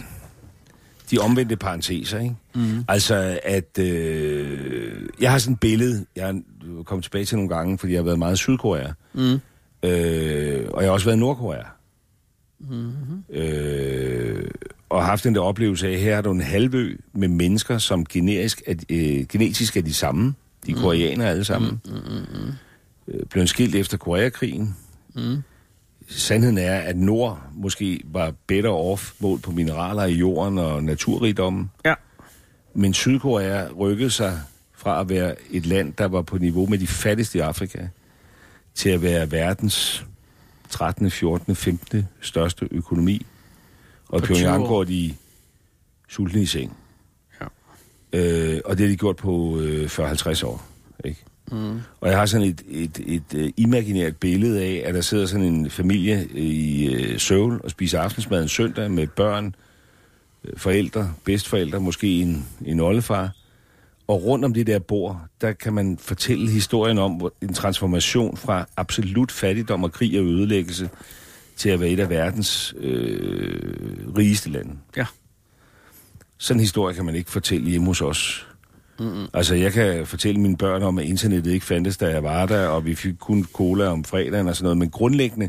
[1.10, 2.34] De omvendte parenteser, ikke?
[2.54, 2.84] Mm.
[2.88, 6.34] Altså, at øh, jeg har sådan et billede, jeg er
[6.84, 9.20] kommet tilbage til nogle gange, fordi jeg har været meget i Sydkorea, Mm.
[9.82, 11.62] øh, og jeg har også været i Nordkorea.
[12.60, 13.24] Mm-hmm.
[13.42, 14.50] Øh,
[14.88, 18.04] og haft den der oplevelse af, at her er der en halvø med mennesker, som
[18.06, 20.34] generisk er, øh, genetisk er de samme.
[20.66, 21.80] De er koreanere alle sammen.
[21.84, 22.52] Mm, mm, mm,
[23.08, 24.76] Øh, blev skilt efter Koreakrigen.
[25.14, 25.36] mm.
[26.08, 31.70] Sandheden er, at Nord måske var better off målt på mineraler i jorden og naturrigdommen.
[31.84, 31.94] Ja.
[32.74, 34.40] Men Sydkorea rykkede sig
[34.74, 37.88] fra at være et land, der var på niveau med de fattigste i Afrika,
[38.74, 40.06] til at være verdens
[40.70, 42.08] 13., 14., 15.
[42.20, 43.26] største økonomi.
[44.08, 44.68] Og i På 20 Pyongyang år.
[44.68, 45.14] går de
[46.08, 46.76] sultne i seng.
[47.40, 47.46] Ja.
[48.12, 50.66] Øh, og det har de gjort på øh, 40-50 år.
[51.04, 51.24] Ikke?
[51.52, 51.80] Mm.
[52.00, 55.46] Og jeg har sådan et, et, et, et imaginært billede af, at der sidder sådan
[55.46, 59.54] en familie i øh, Seoul og spiser aftensmad en søndag med børn,
[60.44, 63.30] øh, forældre, bedstforældre, måske en, en oldefar.
[64.10, 68.66] Og rundt om det der bord, der kan man fortælle historien om en transformation fra
[68.76, 70.90] absolut fattigdom og krig og ødelæggelse
[71.56, 74.70] til at være et af verdens øh, rigeste lande.
[74.96, 75.06] Ja.
[76.38, 78.48] Sådan en historie kan man ikke fortælle hjemme hos os.
[78.98, 79.26] Mm-mm.
[79.34, 82.66] Altså, jeg kan fortælle mine børn om, at internettet ikke fandtes, da jeg var der,
[82.66, 84.78] og vi fik kun cola om fredagen og sådan noget.
[84.78, 85.48] Men grundlæggende,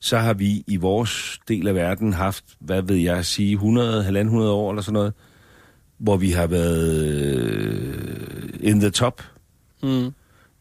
[0.00, 4.52] så har vi i vores del af verden haft, hvad ved jeg sige, 100, 100
[4.52, 5.12] år eller sådan noget,
[6.00, 9.22] hvor vi har været øh, in the top.
[9.82, 10.10] Mm.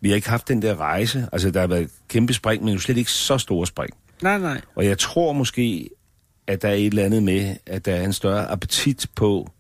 [0.01, 1.27] Vi har ikke haft den der rejse.
[1.31, 3.93] Altså, der har været kæmpe spring, men jo slet ikke så store spring.
[4.21, 4.61] Nej, nej.
[4.75, 5.89] Og jeg tror måske,
[6.47, 9.51] at der er et eller andet med, at der er en større appetit på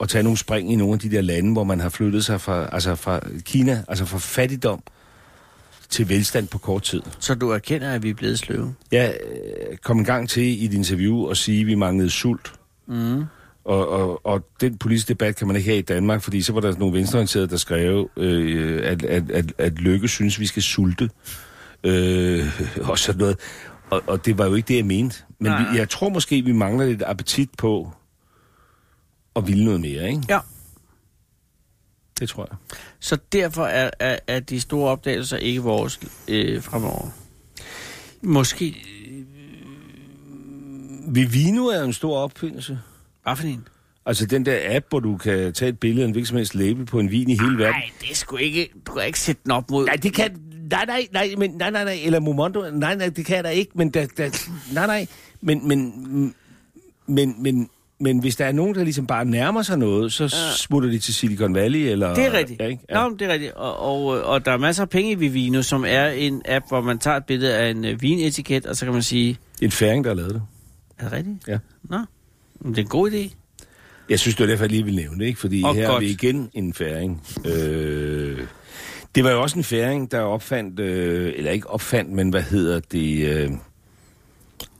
[0.00, 2.40] at tage nogle spring i nogle af de der lande, hvor man har flyttet sig
[2.40, 4.82] fra, altså fra Kina, altså fra fattigdom
[5.88, 7.02] til velstand på kort tid.
[7.18, 8.74] Så du erkender, at vi er blevet sløve?
[8.92, 12.52] Jeg øh, kom en gang til i et interview og sige, at vi manglede sult.
[12.86, 13.24] Mm.
[13.68, 16.60] Og, og, og den politiske debat kan man ikke have i Danmark, fordi så var
[16.60, 21.10] der nogle venstreorienterede, der skrev, øh, at, at, at, at Lykke synes, vi skal sulte.
[21.84, 22.60] Øh,
[22.90, 23.36] og sådan noget.
[23.90, 25.16] Og, og det var jo ikke det, jeg mente.
[25.40, 25.72] Men Nej.
[25.72, 27.92] vi, jeg tror måske, vi mangler lidt appetit på
[29.36, 30.22] at ville noget mere, ikke?
[30.28, 30.38] Ja.
[32.20, 32.78] Det tror jeg.
[33.00, 37.08] Så derfor er, er, er de store opdagelser ikke vores øh, fremover.
[38.22, 38.76] Måske.
[41.08, 42.78] Vivino er en stor opfindelse.
[43.28, 43.68] Hvad for en?
[44.06, 46.54] Altså den der app, hvor du kan tage et billede af en hvilken som helst
[46.54, 47.74] label på en vin i hele verden.
[47.74, 48.68] Nej, det sgu ikke...
[48.86, 49.86] Du kan ikke sætte den op mod...
[49.86, 50.30] Nej, det kan...
[50.70, 53.48] Nej, nej, nej, men, nej, nej, nej, eller Momondo, nej, nej, det kan jeg da
[53.48, 55.06] ikke, men der, der, nej, nej,
[55.40, 56.34] men, men,
[57.06, 57.68] men, men,
[58.00, 61.14] men hvis der er nogen, der ligesom bare nærmer sig noget, så smutter de til
[61.14, 62.14] Silicon Valley, eller...
[62.14, 62.60] Det er rigtigt.
[62.60, 62.82] Ja, ikke?
[62.90, 63.08] Ja.
[63.08, 63.52] Nå, det er rigtigt.
[63.52, 66.80] Og, og, og der er masser af penge i Vivino, som er en app, hvor
[66.80, 70.04] man tager et billede af en øh, vinetiket, og så kan man sige, En færing,
[70.04, 70.42] der har lavet det.
[70.98, 71.48] er det rigtigt?
[71.48, 71.58] Ja.
[71.84, 71.98] Nå,
[72.62, 73.34] det er en god idé.
[74.08, 75.40] Jeg synes, det var derfor, jeg lige ville nævne det, ikke?
[75.40, 76.00] Fordi Og her er godt.
[76.00, 77.22] vi igen en færing.
[77.46, 78.40] Øh,
[79.14, 82.80] det var jo også en færing, der opfandt, øh, eller ikke opfandt, men hvad hedder
[82.92, 83.28] det...
[83.28, 83.50] Øh,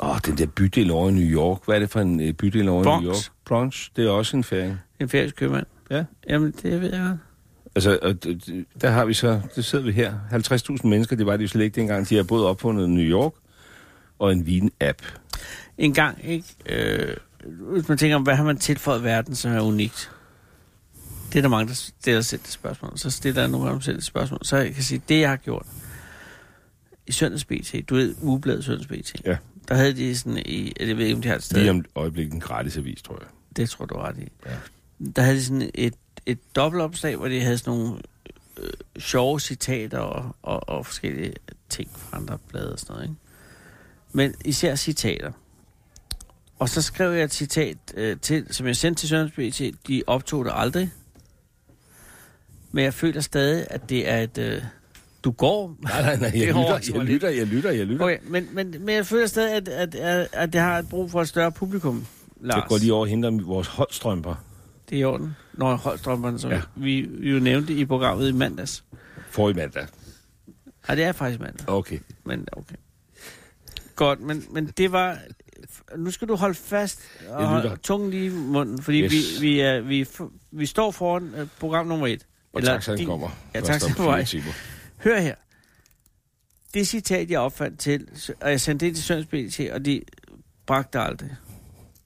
[0.01, 1.59] åh, den der bydel over i New York.
[1.65, 3.01] Hvad er det for en øh, bydel over Bronx.
[3.01, 3.23] i New York?
[3.45, 3.89] Bronx.
[3.97, 4.79] Det er også en færing.
[5.01, 5.67] En færøsk købmand.
[5.91, 6.05] Ja.
[6.29, 7.19] Jamen, det ved jeg godt.
[7.75, 8.15] Altså, og
[8.81, 11.65] der har vi så, det sidder vi her, 50.000 mennesker, det var det jo slet
[11.65, 13.33] ikke dengang, de har både opfundet New York
[14.19, 14.99] og en vin-app.
[15.79, 16.45] En gang, ikke?
[16.69, 17.17] Øh,
[17.47, 20.11] hvis man tænker, hvad har man tilføjet verden, som er unikt?
[21.33, 22.93] Det er der mange, der stiller selv det spørgsmål.
[22.99, 24.41] Så stiller jeg nogle dem selv det spørgsmål.
[24.43, 25.67] Så jeg kan sige, det jeg har gjort
[27.07, 29.37] i Søndags BT, du ved, ugebladet Søndags BT, Ja.
[29.69, 31.79] der havde de sådan i, jeg ved ikke, om de har et sted, Lige om
[31.79, 33.29] et øjeblik en gratis avis, tror jeg.
[33.57, 34.29] det tror du ret i.
[34.47, 34.57] Ja.
[35.17, 35.95] Der havde de sådan et,
[36.27, 37.99] et dobbeltopslag, hvor de havde sådan nogle
[38.57, 41.35] øh, sjove citater og, og, og forskellige
[41.69, 43.15] ting fra andre blade og sådan noget, ikke?
[44.13, 45.33] Men især citater.
[46.59, 49.89] Og så skrev jeg et citat øh, til, som jeg sendte til Søndags BT.
[49.89, 50.91] De optog det aldrig.
[52.73, 54.39] Men jeg føler stadig, at det er et...
[54.39, 54.63] Øh,
[55.25, 55.77] du går.
[55.81, 57.09] Nej, nej, nej, jeg lytter, jeg mig lidt.
[57.13, 58.05] lytter, jeg lytter, jeg lytter.
[58.05, 61.11] Okay, men, men, men jeg føler stadig, at, at, at, at det har et brug
[61.11, 62.07] for et større publikum,
[62.41, 62.57] Lars.
[62.57, 64.45] Jeg går lige over og henter vores holdstrømper.
[64.91, 65.37] Det er i orden.
[65.53, 66.61] Når holdstrømperne, som Ja.
[66.77, 68.85] vi, vi jo nævnte i programmet i mandags.
[69.31, 69.87] For i mandag.
[70.89, 71.69] Ja, det er faktisk mandag.
[71.69, 71.99] Okay.
[72.25, 72.75] Men okay.
[73.97, 75.19] Godt, men, men det var...
[75.97, 79.13] Nu skal du holde fast og holde tungen lige i munden, fordi Yes.
[79.13, 80.07] vi, vi, er, vi,
[80.51, 82.27] vi står foran uh, program nummer et.
[82.53, 83.29] Og taxaen kommer.
[83.55, 84.25] Ja, taxaen på vej.
[85.05, 85.35] Hør her.
[86.75, 88.09] Det citat, jeg opfandt til,
[88.41, 90.03] og jeg sendte det til Søns BT, og de
[90.67, 91.31] bragte det aldrig.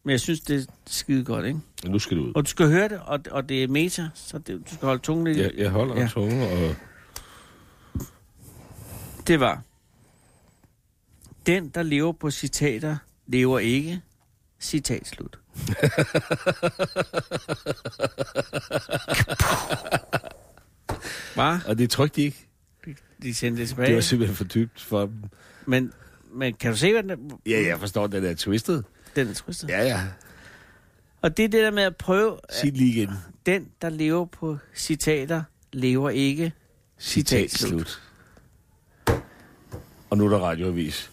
[0.04, 1.60] Men jeg synes, det er skide godt, ikke?
[1.84, 2.32] Nu skal du ud.
[2.34, 5.02] Og du skal høre det, og, og det er meta, så det, du skal holde
[5.02, 5.38] tungen lidt.
[5.38, 6.00] Jeg, jeg holder Ja.
[6.00, 6.08] ja.
[6.08, 6.74] tungen, og
[9.26, 9.62] Det var,
[11.46, 12.96] den, der lever på citater,
[13.32, 14.00] lever ikke.
[14.60, 15.38] Citat slut.
[21.34, 21.58] Hvad?
[21.66, 22.48] og det trykte de ikke.
[23.22, 23.86] De sendte det tilbage.
[23.88, 25.22] Det var simpelthen for dybt for dem.
[25.66, 25.92] men,
[26.34, 28.84] men kan du se, hvad den, Ja, jeg forstår, den er twistet.
[29.16, 29.68] den er twistet?
[29.68, 30.00] Ja, ja.
[31.22, 33.10] Og det er det der med at prøve, Sig lige igen.
[33.46, 36.52] den, der lever på citater, lever ikke.
[36.98, 38.02] Citat slut.
[40.10, 41.10] Og nu er der radioavis.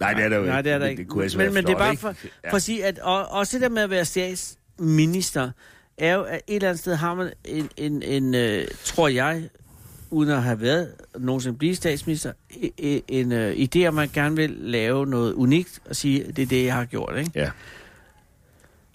[0.00, 1.02] Nej, det er der jo Nej, det er der ikke.
[1.02, 2.00] Det kunne altså men, men det er bare ikke?
[2.00, 2.50] for, Ja.
[2.50, 5.50] for at sige, at og, også det der med at være statsminister,
[5.98, 9.48] er jo, at et eller andet sted har man en, en, en øh, tror jeg,
[10.10, 14.36] uden at have været nogensinde blive statsminister, en, en, en øh, idé, at man gerne
[14.36, 17.30] vil lave noget unikt og sige, det er det, jeg har gjort, ikke?
[17.34, 17.50] Ja.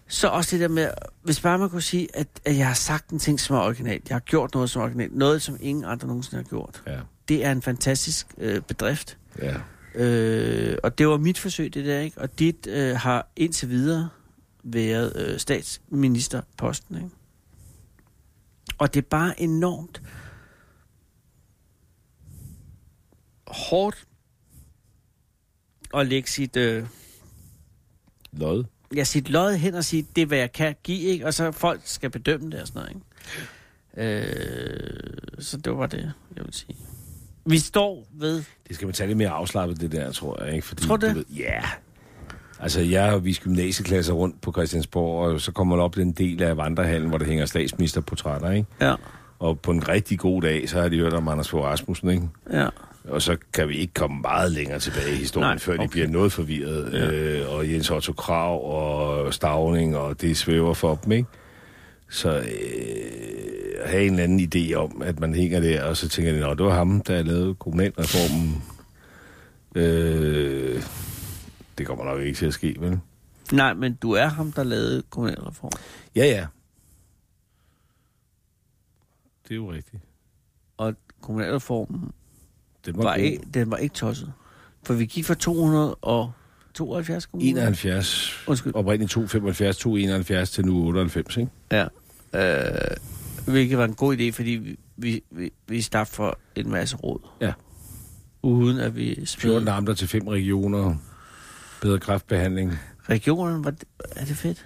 [0.08, 0.90] Så også det der med,
[1.24, 4.10] hvis bare man kunne sige, at, at jeg har sagt en ting, som er originalt.
[4.10, 5.16] Jeg har gjort noget, som er originalt.
[5.16, 6.82] Noget, som ingen andre nogensinde har gjort.
[6.88, 6.98] Ja.
[7.28, 9.18] Det er en fantastisk øh, bedrift.
[9.42, 9.54] Ja.
[9.96, 12.22] Øh, og det var mit forsøg, det der, ikke?
[12.22, 14.10] Og dit øh, har indtil videre
[14.64, 17.10] været øh, statsministerposten, ikke?
[18.78, 20.02] Og det er bare enormt
[23.48, 24.08] hårdt
[25.94, 26.86] at lægge sit, øh,
[28.32, 28.64] Lod.
[28.96, 31.26] ja, sit lod hen og sige, det er, hvad jeg kan give, ikke?
[31.26, 33.02] Og så folk skal bedømme det og sådan noget, ikke?
[33.98, 36.78] Øh, så det var det, jeg vil sige.
[37.46, 38.44] Vi står ved...
[38.68, 40.54] Det skal man tage lidt mere afslappet, det der, tror jeg.
[40.56, 40.68] Ikke?
[40.68, 41.26] Fordi, Tror du det?
[41.38, 41.62] Ja.
[42.60, 46.12] Altså, jeg har vist gymnasieklasser rundt på Christiansborg, og så kommer man op til en
[46.12, 48.68] del af vandrehallen, hvor der hænger statsministerportrætter, ikke?
[48.82, 48.96] Ja,
[49.40, 52.30] Og på en rigtig god dag, så har de hørt om Anders Fogh Rasmussen, ikke?
[52.54, 52.68] ja.
[53.10, 55.90] Og så kan vi ikke komme meget længere tilbage i historien, Nej, før de okay.
[55.90, 56.90] bliver noget forvirret.
[56.94, 57.12] Ja.
[57.12, 61.30] Øh, og Jens Otto Krav og Stavning, og det svæver for dem, ikke?
[62.12, 62.44] Så øh,
[63.84, 66.46] at have en eller anden idé om, at man hænger der, og så tænker de,
[66.48, 68.64] at det var ham, der lavede kommunalreformen.
[69.76, 70.84] Øh,
[71.78, 73.00] det kommer nok ikke til at ske, vel?
[73.52, 75.72] Nej, men du er ham, der lavede kommunalreform.
[76.16, 76.46] Ja, ja.
[79.44, 80.04] Det er jo rigtigt.
[80.78, 82.12] Og kommunalreformen
[82.86, 83.24] Den var, var, god.
[83.24, 84.34] ikke, den var ikke tosset.
[84.84, 87.50] For vi gik fra 272 kommuner.
[87.62, 88.76] 71, Undskyld.
[88.76, 91.52] oprindeligt 275, 271 til nu 98, ikke?
[91.72, 91.88] Ja.
[92.36, 92.98] Øh,
[93.46, 97.20] Hvilket var en god idé, fordi vi, vi, vi, vi slap for en masse råd.
[97.42, 97.54] Ja.
[98.42, 100.96] Uden at vi 14 smed amter til fem regioner,
[101.82, 102.80] bedre kræftbehandling.
[103.10, 103.64] regionen.
[103.64, 103.84] Var det,
[104.16, 104.66] er det fedt?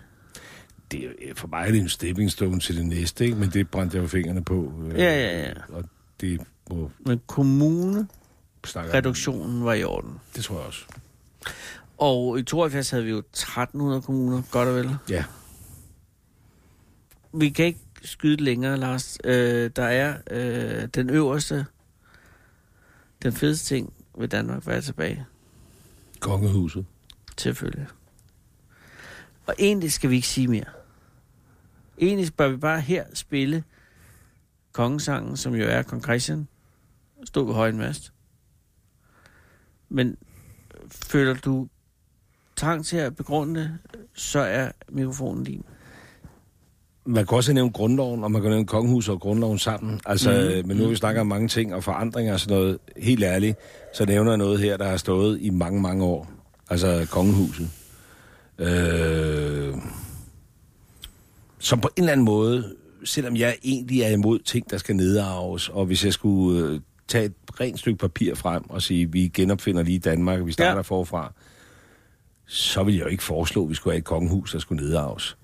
[0.92, 3.38] Det er, for mig er det en stepping stone til det næste, ikke?
[3.38, 4.74] men det brændte jeg jo fingrene på.
[4.86, 5.54] øh, Ja, ja, ja.
[5.70, 5.84] Og
[6.22, 8.08] det må Men kommunereduktionen
[8.66, 9.08] snakke
[9.60, 9.66] om.
[9.66, 10.12] var i orden.
[10.36, 10.86] Det tror jeg også.
[11.98, 14.90] Og i 72 havde vi jo 1300 kommuner, godt og vel.
[15.10, 15.24] Ja.
[17.38, 19.18] Vi kan ikke skyde længere, Lars.
[19.24, 21.66] Øh, der er øh, den øverste,
[23.24, 25.26] den fedeste ting ved Danmark, er tilbage?
[26.20, 26.86] Kongehuset.
[27.38, 27.88] Selvfølgelig.
[29.46, 30.66] Og egentlig skal vi ikke sige mere.
[31.98, 33.64] Egentlig bør vi bare her spille
[34.72, 36.48] kongesangen, som jo er Kong Christian,
[37.24, 38.14] stå ved højen mast.
[39.90, 40.18] Men
[40.90, 41.68] føler du
[42.56, 43.80] trang til at begrunde det,
[44.14, 45.66] så er mikrofonen din.
[47.06, 50.00] Man kan også nævne grundloven, og man kan nævne kongehuset og grundloven sammen.
[50.06, 50.68] Altså, mm.
[50.68, 52.78] men nu vi snakker om mange ting og forandringer og sådan noget.
[52.98, 53.58] Helt ærligt,
[53.94, 56.32] så nævner jeg noget her, der har stået i mange, mange år.
[56.70, 57.70] Altså kongehuset.
[58.60, 59.74] Øh,
[61.60, 65.70] som på en eller anden måde, selvom jeg egentlig er imod ting, der skal nedarves,
[65.70, 69.84] og hvis jeg skulle øh, tage et rent stykke papir frem og sige, vi genopfinder
[69.84, 70.76] lige Danmark, og vi starter Ja.
[70.76, 70.82] ja.
[70.82, 71.34] forfra,
[72.48, 75.38] så vil jeg jo ikke foreslå, at vi skulle have et kongehus, der skulle nedarves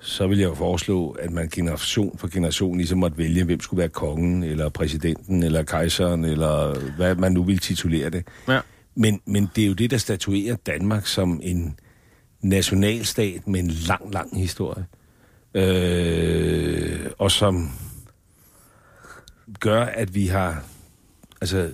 [0.00, 3.78] så vil jeg jo foreslå, at man generation for generation ligesom måtte vælge, hvem skulle
[3.78, 8.26] være kongen, eller præsidenten, eller kejseren, eller hvad man nu vil titulere det.
[8.48, 8.60] Ja.
[8.94, 11.78] Men, men det er jo det, der statuerer Danmark som en
[12.42, 14.86] nationalstat med en lang, lang historie.
[15.54, 17.70] Øh, og som
[19.60, 20.64] gør, at vi har
[21.40, 21.70] altså,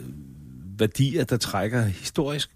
[0.79, 2.51] værdier, der trækker historisk.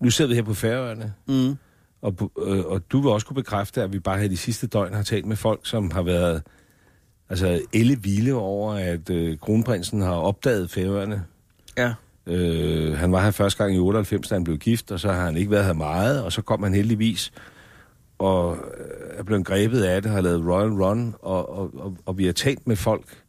[0.00, 1.54] Nu sidder vi her på Færøerne, Mm.
[2.02, 4.94] Og, øh, og du vil også kunne bekræfte, at vi bare her de sidste døgn
[4.94, 6.42] har talt med folk, som har været
[7.28, 11.24] altså elle vilde over, at øh, kronprinsen har opdaget færøerne.
[11.76, 11.94] Ja.
[12.26, 15.24] Øh, han var her første gang i 98, da han blev gift, og så har
[15.24, 17.32] han ikke været her meget, og så kom han heldigvis
[18.18, 22.18] og øh, er blevet grebet af det, har lavet Royal Run, og, og, og, og
[22.18, 23.22] vi har talt med folk,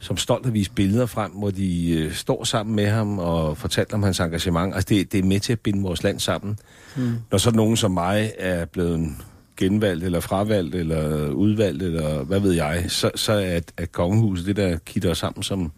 [0.00, 3.92] som stolt har vist billeder frem, hvor de øh, står sammen med ham og fortalt
[3.92, 4.74] om hans engagement.
[4.74, 6.58] Altså det, det er med til at binde vores land sammen.
[6.96, 7.12] Mm.
[7.30, 9.16] Når så nogen som mig er blevet
[9.56, 14.46] genvalgt, eller fravalgt, eller udvalgt, eller hvad ved jeg, så, så er at, at kongehuset
[14.46, 15.72] det, der kitter os sammen som,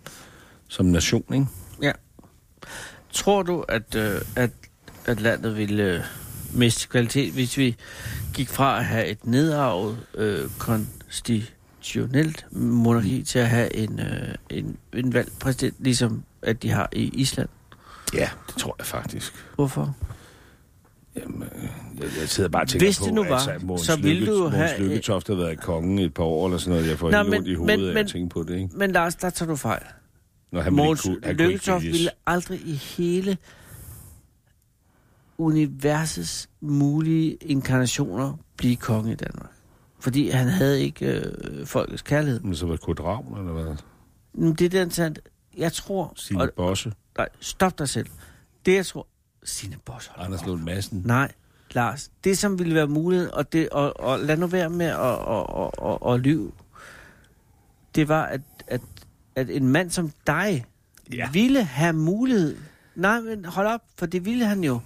[0.69, 1.47] som nation, ikke?
[1.83, 1.93] Ja.
[3.13, 4.51] Tror du, at, øh, at,
[5.05, 6.01] at landet ville øh,
[6.53, 7.77] miste kvalitet, hvis vi
[8.35, 10.49] gik fra at have et nedarvet øh,
[11.83, 16.89] konstitutionelt monarki til at have en, øh, en, en valgt præsident, ligesom at de har
[16.93, 17.49] i Island?
[18.15, 19.33] Ja, det tror jeg faktisk.
[19.55, 19.97] Hvorfor?
[21.17, 21.63] Jamen, øh,
[21.99, 24.21] jeg, jeg sidder bare og tænker Hvis på, det nu var, altså, Mogens så ville
[24.21, 26.91] Lykke, du Mogens have- Lykketoft har været konge et par år eller sådan noget.
[26.91, 28.69] Jeg får Nå, helt men- ondt i hovedet men- af at tænke på det, ikke?
[28.77, 29.83] Men Lars, der tager du fejl.
[30.53, 33.37] Når han ville ikke kunne, han Lykketoft ville aldrig i hele
[35.39, 39.52] universets mulige inkarnationer blive konge i Danmark.
[40.03, 42.41] Fordi han havde ikke øh, folkets kærlighed.
[42.41, 43.77] Men så var det Kurt Ravn, eller hvad?
[44.35, 45.21] Men det er den sandt.
[45.57, 46.13] Jeg tror...
[46.17, 48.07] Signe Bosse, nej, stop dig selv.
[48.67, 49.07] Det jeg tror...
[49.45, 50.47] Signe Boss, hold Anders.
[50.47, 51.03] Lund Madsen.
[51.05, 51.33] Nej,
[51.73, 52.11] Lars.
[52.25, 55.47] Det som ville være muligt, og, det, og, og lad nu være med at, at,
[55.57, 56.53] at, at, at lyve,
[57.95, 58.81] det var, at, at,
[59.37, 60.65] at en mand som dig
[61.13, 61.29] Ja.
[61.33, 62.57] ville have mulighed...
[62.95, 64.81] Nej, men hold op, for det ville han jo.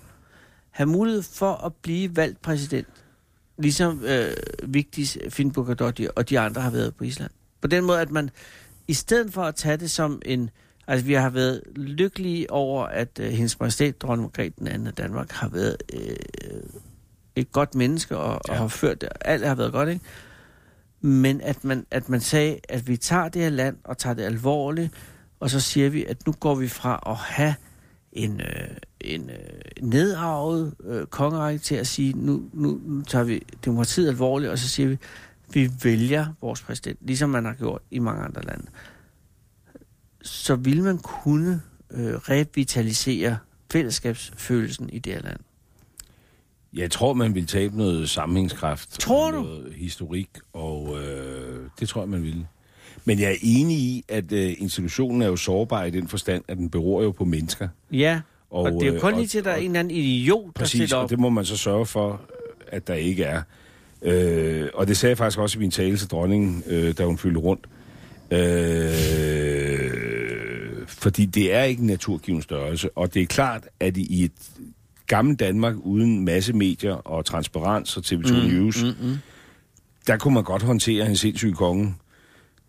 [0.70, 2.86] Have mulighed for at blive valgt præsident.
[3.58, 4.32] Ligesom øh,
[4.62, 7.30] Vigdis, Finnbogadottir og de andre har været på Island.
[7.60, 8.30] På den måde, at man
[8.88, 10.50] i stedet for at tage det som en...
[10.88, 14.94] Altså, vi har været lykkelige over, at øh, hendes majestæt, dronning Margrethe den anden af
[14.94, 16.16] Danmark, har været øh,
[17.36, 18.52] et godt menneske og, ja.
[18.52, 19.08] og har ført det.
[19.20, 20.04] Alt har været godt, ikke?
[21.00, 24.22] Men at man, at man sagde, at vi tager det her land og tager det
[24.22, 24.92] alvorligt,
[25.40, 27.54] og så siger vi, at nu går vi fra at have
[28.16, 29.36] en, øh, en øh,
[29.82, 34.68] nedarvet øh, kongerække til at sige, nu, nu, nu tager vi demokratiet alvorligt, og så
[34.68, 34.98] siger vi,
[35.52, 38.66] vi vælger vores præsident, ligesom man har gjort i mange andre lande.
[40.22, 43.38] Så vil man kunne øh, revitalisere
[43.72, 45.40] fællesskabsfølelsen i det her land.
[46.72, 49.00] Jeg tror, man vil tabe noget sammenhængskraft.
[49.00, 49.42] Tror du?
[49.42, 52.46] Noget historik, og øh, det tror jeg, man vil.
[53.08, 56.56] Men jeg er enig i, at øh, institutionen er jo sårbar i den forstand, at
[56.56, 57.68] den beror jo på mennesker.
[57.92, 59.64] Ja, og, og det er jo øh, kun og- lige til, at der er en
[59.64, 61.04] eller anden idiot, der Præcis, stiller op.
[61.04, 62.20] og det må man så sørge for,
[62.68, 63.42] at der ikke er.
[64.02, 67.18] Øh, og det sagde jeg faktisk også i min tale til dronningen, øh, da hun
[67.18, 67.66] fyldte rundt.
[69.56, 74.24] Øh, fordi det er ikke en naturgiven størrelse, og det er klart, at i, i
[74.24, 74.32] et
[75.06, 79.16] gammelt Danmark uden masse medier og transparens og TV2 mm, News, mm, mm.
[80.06, 81.94] der kunne man godt håndtere en sindssyg konge,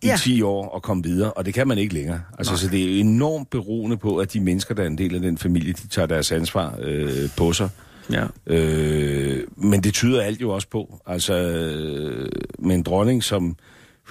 [0.01, 0.15] i Ja.
[0.19, 2.21] 10 år og komme videre, og det kan man ikke længere.
[2.37, 5.21] Altså, så det er enormt beroende på, at de mennesker, der er en del af
[5.21, 7.69] den familie, de tager deres ansvar øh, på sig.
[8.11, 8.23] Ja.
[8.47, 11.01] Øh, men det tyder alt jo også på.
[11.07, 12.29] Altså, øh,
[12.59, 13.55] med en dronning, som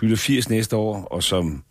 [0.00, 1.62] fylder 80 næste år, og som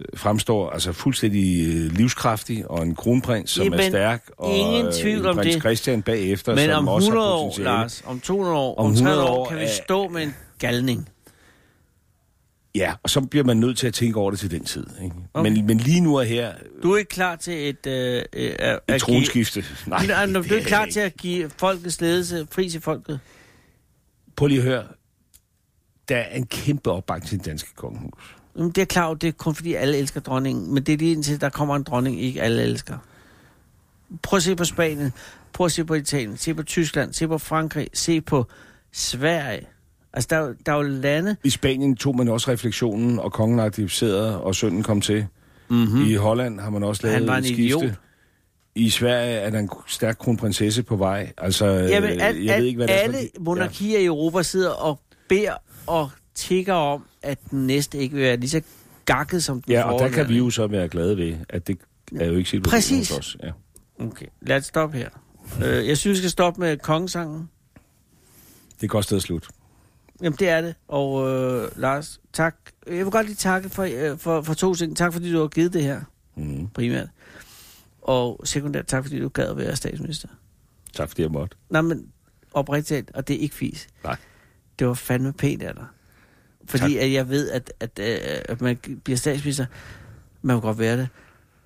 [0.00, 4.92] øh, fremstår altså fuldstændig øh, livskraftig, og en kronprins, som Jamen, er stærk, og ingen
[4.92, 5.62] tvivl om prins det.
[5.62, 7.64] Christian bagefter, Men som om også 100 har år, potentiale.
[7.70, 10.34] Lars, om 200 år, Om om 300 100 år, år kan vi stå med en
[10.58, 11.08] galning.
[12.74, 14.86] Ja, og så bliver man nødt til at tænke over det til den tid.
[15.02, 15.16] Ikke?
[15.34, 15.50] Okay.
[15.50, 16.52] Men, men lige nu er her
[16.82, 17.86] Du er ikke klar til et...
[17.86, 19.64] Øh, øh, et at tronskifte.
[19.86, 23.20] Nej, Give, nej, du er ikke klar til at give folkets ledelse fri til folket.
[24.36, 24.84] Prøv lige at høre.
[26.08, 28.36] Der er en kæmpe opbakning til den danske kongehus.
[28.56, 31.12] Jamen, det er klart, det er kun fordi alle elsker dronningen, men det er lige
[31.12, 32.98] indtil der kommer en dronning, ikke alle elsker.
[34.22, 35.12] Prøv at se på Spanien,
[35.52, 38.46] prøv at se på Italien, se på Tyskland, se på Frankrig, se på
[38.92, 39.66] Sverige.
[40.12, 41.36] Altså, der, er der er jo lande...
[41.44, 45.26] I Spanien tog man også refleksionen, og kongen aktiviserede, og sønnen kom til.
[45.68, 46.04] Mm-hmm.
[46.06, 47.62] I Holland har man også lavet Han var en skifte.
[47.62, 47.84] idiot.
[48.74, 51.32] I Sverige er der en stærk kronprinsesse på vej.
[51.38, 54.70] Altså, Jamen, øh, al, jeg ved ikke, hvad er alle de- monarkier i Europa sidder
[54.70, 55.52] og beder
[55.86, 58.60] og tigger om, at den næste ikke vil være lige så
[59.04, 61.78] gakket som den Ja, og der kan vi jo så være glade ved, at det
[62.20, 63.08] er jo ikke situationen Præcis.
[63.10, 63.36] hos os.
[63.42, 63.50] Ja.
[64.04, 65.08] Okay, lad os stoppe her.
[65.64, 67.48] Øh, jeg synes, vi skal stoppe med kongesangen.
[68.74, 69.48] Det er et godt sted at slutte.
[70.22, 70.74] Jamen, det er det.
[70.88, 72.56] Og øh, Lars, tak.
[72.86, 74.96] Jeg vil godt lige takke for, øh, for, for to ting.
[74.96, 76.00] Tak, fordi du har givet det her,
[76.36, 76.68] Mm.
[76.68, 77.08] primært.
[78.02, 80.28] Og sekundært, tak, fordi du gad at være statsminister.
[80.94, 81.56] Tak fordi jeg måtte.
[81.70, 82.08] Nej, men
[82.52, 83.88] oprigtigt talt, og det er ikke fis.
[84.04, 84.16] Nej.
[84.78, 85.84] Det var fandme pænt af dig.
[86.64, 89.66] Fordi at jeg ved, at, at, øh, at man bliver statsminister.
[90.42, 91.08] Man må godt være det.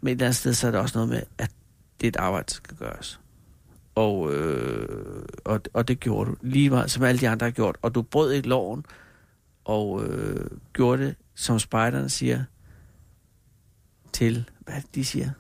[0.01, 1.51] Men et eller andet sted, så er det også noget med, at
[2.01, 3.21] det er et arbejde, der skal gøres.
[3.95, 4.89] Og, øh,
[5.45, 6.37] og, og det gjorde du.
[6.43, 7.77] Lige meget som alle de andre har gjort.
[7.83, 8.85] Og du brød ikke loven.
[9.65, 12.45] Og øh, gjorde det, som spejderne siger,
[14.13, 15.31] til, hvad de siger?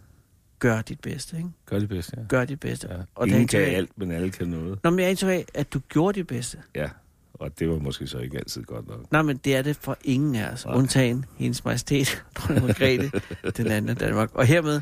[0.58, 1.48] Gør dit bedste, ikke?
[1.66, 2.24] Gør det bedste, ja.
[2.28, 2.88] Gør dit bedste.
[2.90, 2.94] ja.
[2.94, 3.76] Og er Ingen kan tilbage.
[3.76, 4.78] alt, men alle kan noget.
[4.84, 6.58] Nå, men jeg er af, at du gjorde dit bedste.
[6.74, 6.88] Ja,
[7.34, 9.12] og det var måske så ikke altid godt nok.
[9.12, 10.64] Nej, men det er det for ingen af os.
[10.66, 10.74] Nej.
[10.74, 13.10] Undtagen hendes majestæt, dronning Margrethe,
[13.56, 14.34] den anden af Danmark.
[14.34, 14.80] Og hermed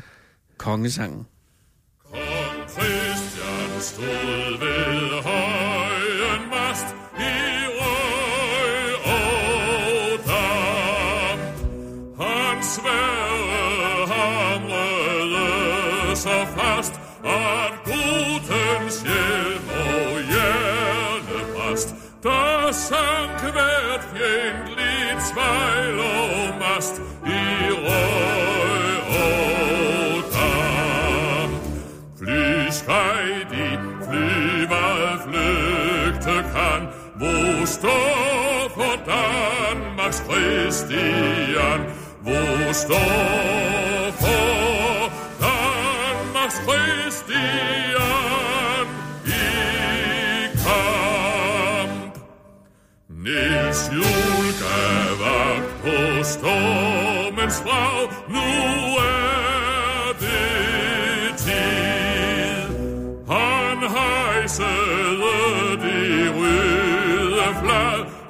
[0.57, 1.25] kongesangen.
[3.91, 6.87] Stod ved højen mast
[7.19, 7.35] i
[7.79, 8.85] røg
[9.15, 9.21] og
[10.27, 11.41] damp.
[12.21, 15.45] Han sværede hamrede
[16.15, 21.89] så fast, at gudens hjem og hjernepast.
[22.23, 26.20] Der sank hvert fjendtligt svejl og
[37.81, 41.79] står for Danmarks Christian,
[42.21, 45.11] hvor står for
[45.45, 47.27] Danmarks Christian
[49.25, 49.29] i
[50.63, 52.13] kamp.
[53.09, 58.45] Niels Juhl gav vagt på stormens brag, nu
[58.97, 59.40] er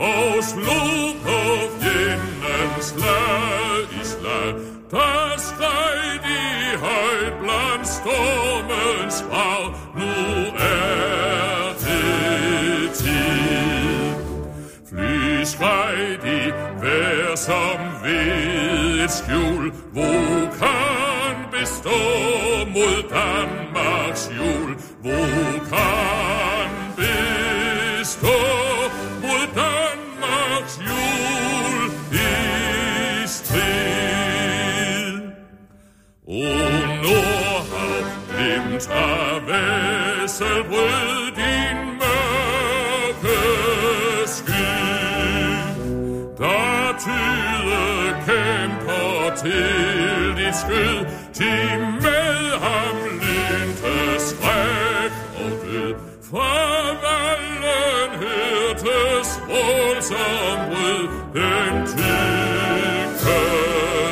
[0.02, 1.40] og slog på
[1.82, 4.54] fjendens slag i slag.
[4.92, 10.12] Der skreg de højt blandt stormens brag, nu
[10.60, 14.16] er det tid.
[14.90, 26.01] Fly skreg de, hver som ved et skjul, Vulkan består mod Danmarks jul, Vulkan
[50.62, 50.98] skød,
[51.38, 51.54] de
[52.06, 52.96] med ham
[53.26, 53.98] lynte
[54.28, 55.94] skræk og død.
[56.30, 56.54] Fra
[57.04, 61.04] vallen hørtes råd, som brød
[61.34, 63.42] den tykke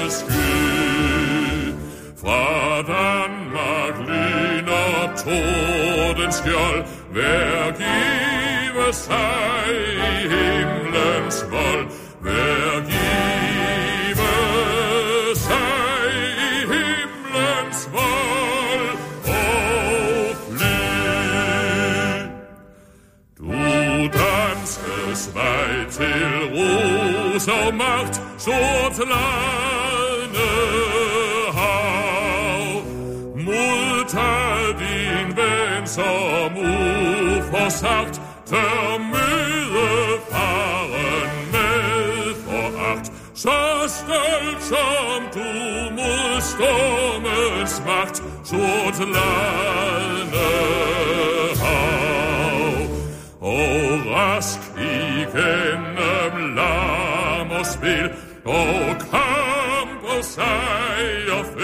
[0.10, 0.54] sky.
[2.22, 2.46] Fra
[2.94, 6.84] Danmark lyner torden skjold,
[7.14, 11.86] hver give sig i himlens vold,
[12.22, 12.99] hver give
[27.50, 30.50] Du danskes magt, sort lejne
[31.54, 32.84] hav.
[33.36, 43.12] Modtag din ven som uforsagt, tør møde faren med foragt.
[43.36, 45.50] Så stolt som du
[45.96, 50.50] mod stormens magt, sort lejne
[51.62, 52.90] hav.
[53.42, 56.99] Og rask igennem land
[57.70, 58.10] og spil,
[58.46, 61.59] og kamp og sejr